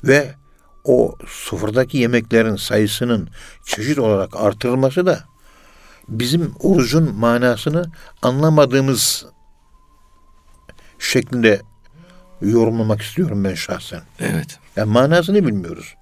[0.04, 0.36] Ve
[0.84, 3.30] o sofradaki yemeklerin sayısının
[3.66, 5.24] çeşit olarak artırılması da
[6.10, 7.92] bizim orucun manasını
[8.22, 9.26] anlamadığımız
[11.00, 11.62] şeklinde
[12.42, 14.02] yorumlamak istiyorum ben şahsen.
[14.20, 14.60] Evet.
[14.76, 15.96] Yani manasını bilmiyoruz.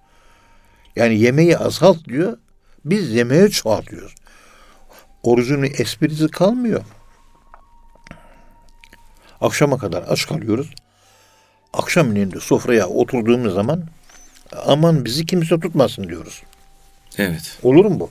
[0.95, 2.37] Yani yemeği azalt diyor.
[2.85, 4.15] Biz yemeği çoğaltıyoruz.
[5.23, 6.83] Orucun esprisi kalmıyor.
[9.41, 10.69] Akşama kadar aç kalıyoruz.
[11.73, 13.83] Akşamleyin de sofraya oturduğumuz zaman
[14.65, 16.43] aman bizi kimse tutmasın diyoruz.
[17.17, 17.59] Evet.
[17.63, 18.09] Olur mu bu?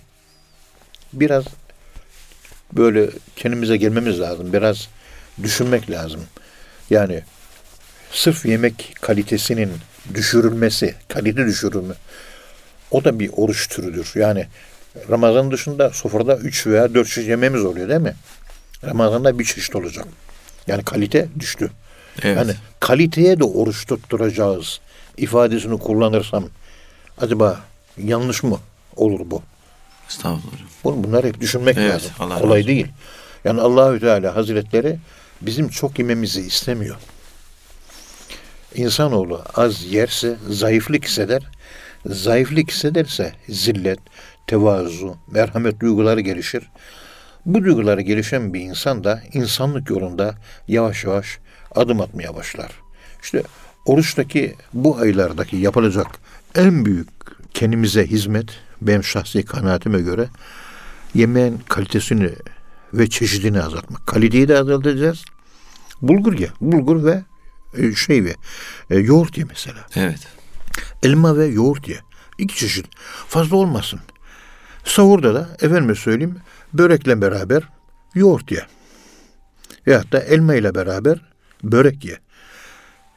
[1.12, 1.44] Biraz
[2.72, 4.52] böyle kendimize gelmemiz lazım.
[4.52, 4.88] Biraz
[5.42, 6.20] düşünmek lazım.
[6.90, 7.22] Yani
[8.12, 9.72] sırf yemek kalitesinin
[10.14, 11.94] düşürülmesi, kalite düşürülme
[12.90, 14.12] o da bir oruç türüdür.
[14.14, 14.46] Yani
[15.10, 18.14] Ramazan dışında sofrada 3 veya 4 çeşit yemeğimiz oluyor değil mi?
[18.84, 20.06] Ramazan'da bir çeşit olacak.
[20.66, 21.70] Yani kalite düştü.
[22.22, 22.36] Evet.
[22.36, 24.80] Yani kaliteye de oruç tutturacağız
[25.16, 26.44] ifadesini kullanırsam
[27.18, 27.60] acaba
[27.98, 28.58] yanlış mı
[28.96, 29.42] olur bu?
[30.08, 30.56] Estağfurullah.
[30.84, 32.10] Bunu bunlar hep düşünmek Evet, lazım.
[32.18, 32.68] Allah razı Kolay olsun.
[32.68, 32.86] değil.
[33.44, 34.98] Yani Allahü Teala Hazretleri
[35.42, 36.96] bizim çok yememizi istemiyor.
[38.74, 41.42] İnsanoğlu az yerse zayıflık hisseder.
[42.06, 43.98] Zayıflık hissederse zillet,
[44.46, 46.70] tevazu, merhamet duyguları gelişir.
[47.46, 50.34] Bu duyguları gelişen bir insan da insanlık yolunda
[50.68, 51.38] yavaş yavaş
[51.74, 52.70] adım atmaya başlar.
[53.22, 53.42] İşte
[53.86, 56.06] oruçtaki bu aylardaki yapılacak
[56.54, 57.08] en büyük
[57.54, 58.46] kendimize hizmet
[58.80, 60.28] benim şahsi kanaatime göre
[61.14, 62.30] yemeğin kalitesini
[62.98, 64.06] ve çeşidini azaltmak.
[64.06, 65.24] Kaliteyi de azaltacağız.
[66.02, 66.50] Bulgur ye.
[66.60, 67.22] Bulgur ve
[67.78, 68.34] e, şey ve
[68.90, 69.86] e, yoğurt ye mesela.
[69.96, 70.20] Evet.
[71.02, 71.98] Elma ve yoğurt ye.
[72.38, 72.86] İki çeşit.
[73.28, 74.00] Fazla olmasın.
[74.84, 76.36] Sahurda da efendime söyleyeyim
[76.72, 77.62] börekle beraber
[78.14, 78.66] yoğurt ye.
[79.86, 81.20] Veyahut da elma ile beraber
[81.62, 82.18] börek ye.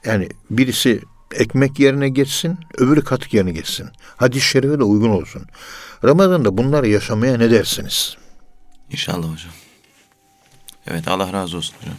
[0.06, 1.02] Yani birisi
[1.36, 3.90] ekmek yerine geçsin, öbürü katık yerine geçsin.
[4.18, 5.46] Hadis-i şerife de uygun olsun.
[6.04, 8.18] Ramazan'da bunları yaşamaya ne dersiniz?
[8.90, 9.52] İnşallah hocam.
[10.90, 11.96] Evet Allah razı olsun hocam.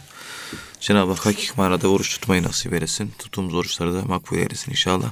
[0.79, 3.13] Cenab-ı Hak hakik manada oruç tutmayı nasip eylesin.
[3.19, 5.11] Tuttuğumuz oruçları da makbul eylesin inşallah.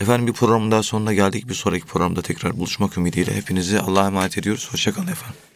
[0.00, 1.48] Efendim bir programın daha sonuna geldik.
[1.48, 4.68] Bir sonraki programda tekrar buluşmak ümidiyle hepinizi Allah'a emanet ediyoruz.
[4.72, 5.47] Hoşçakalın efendim.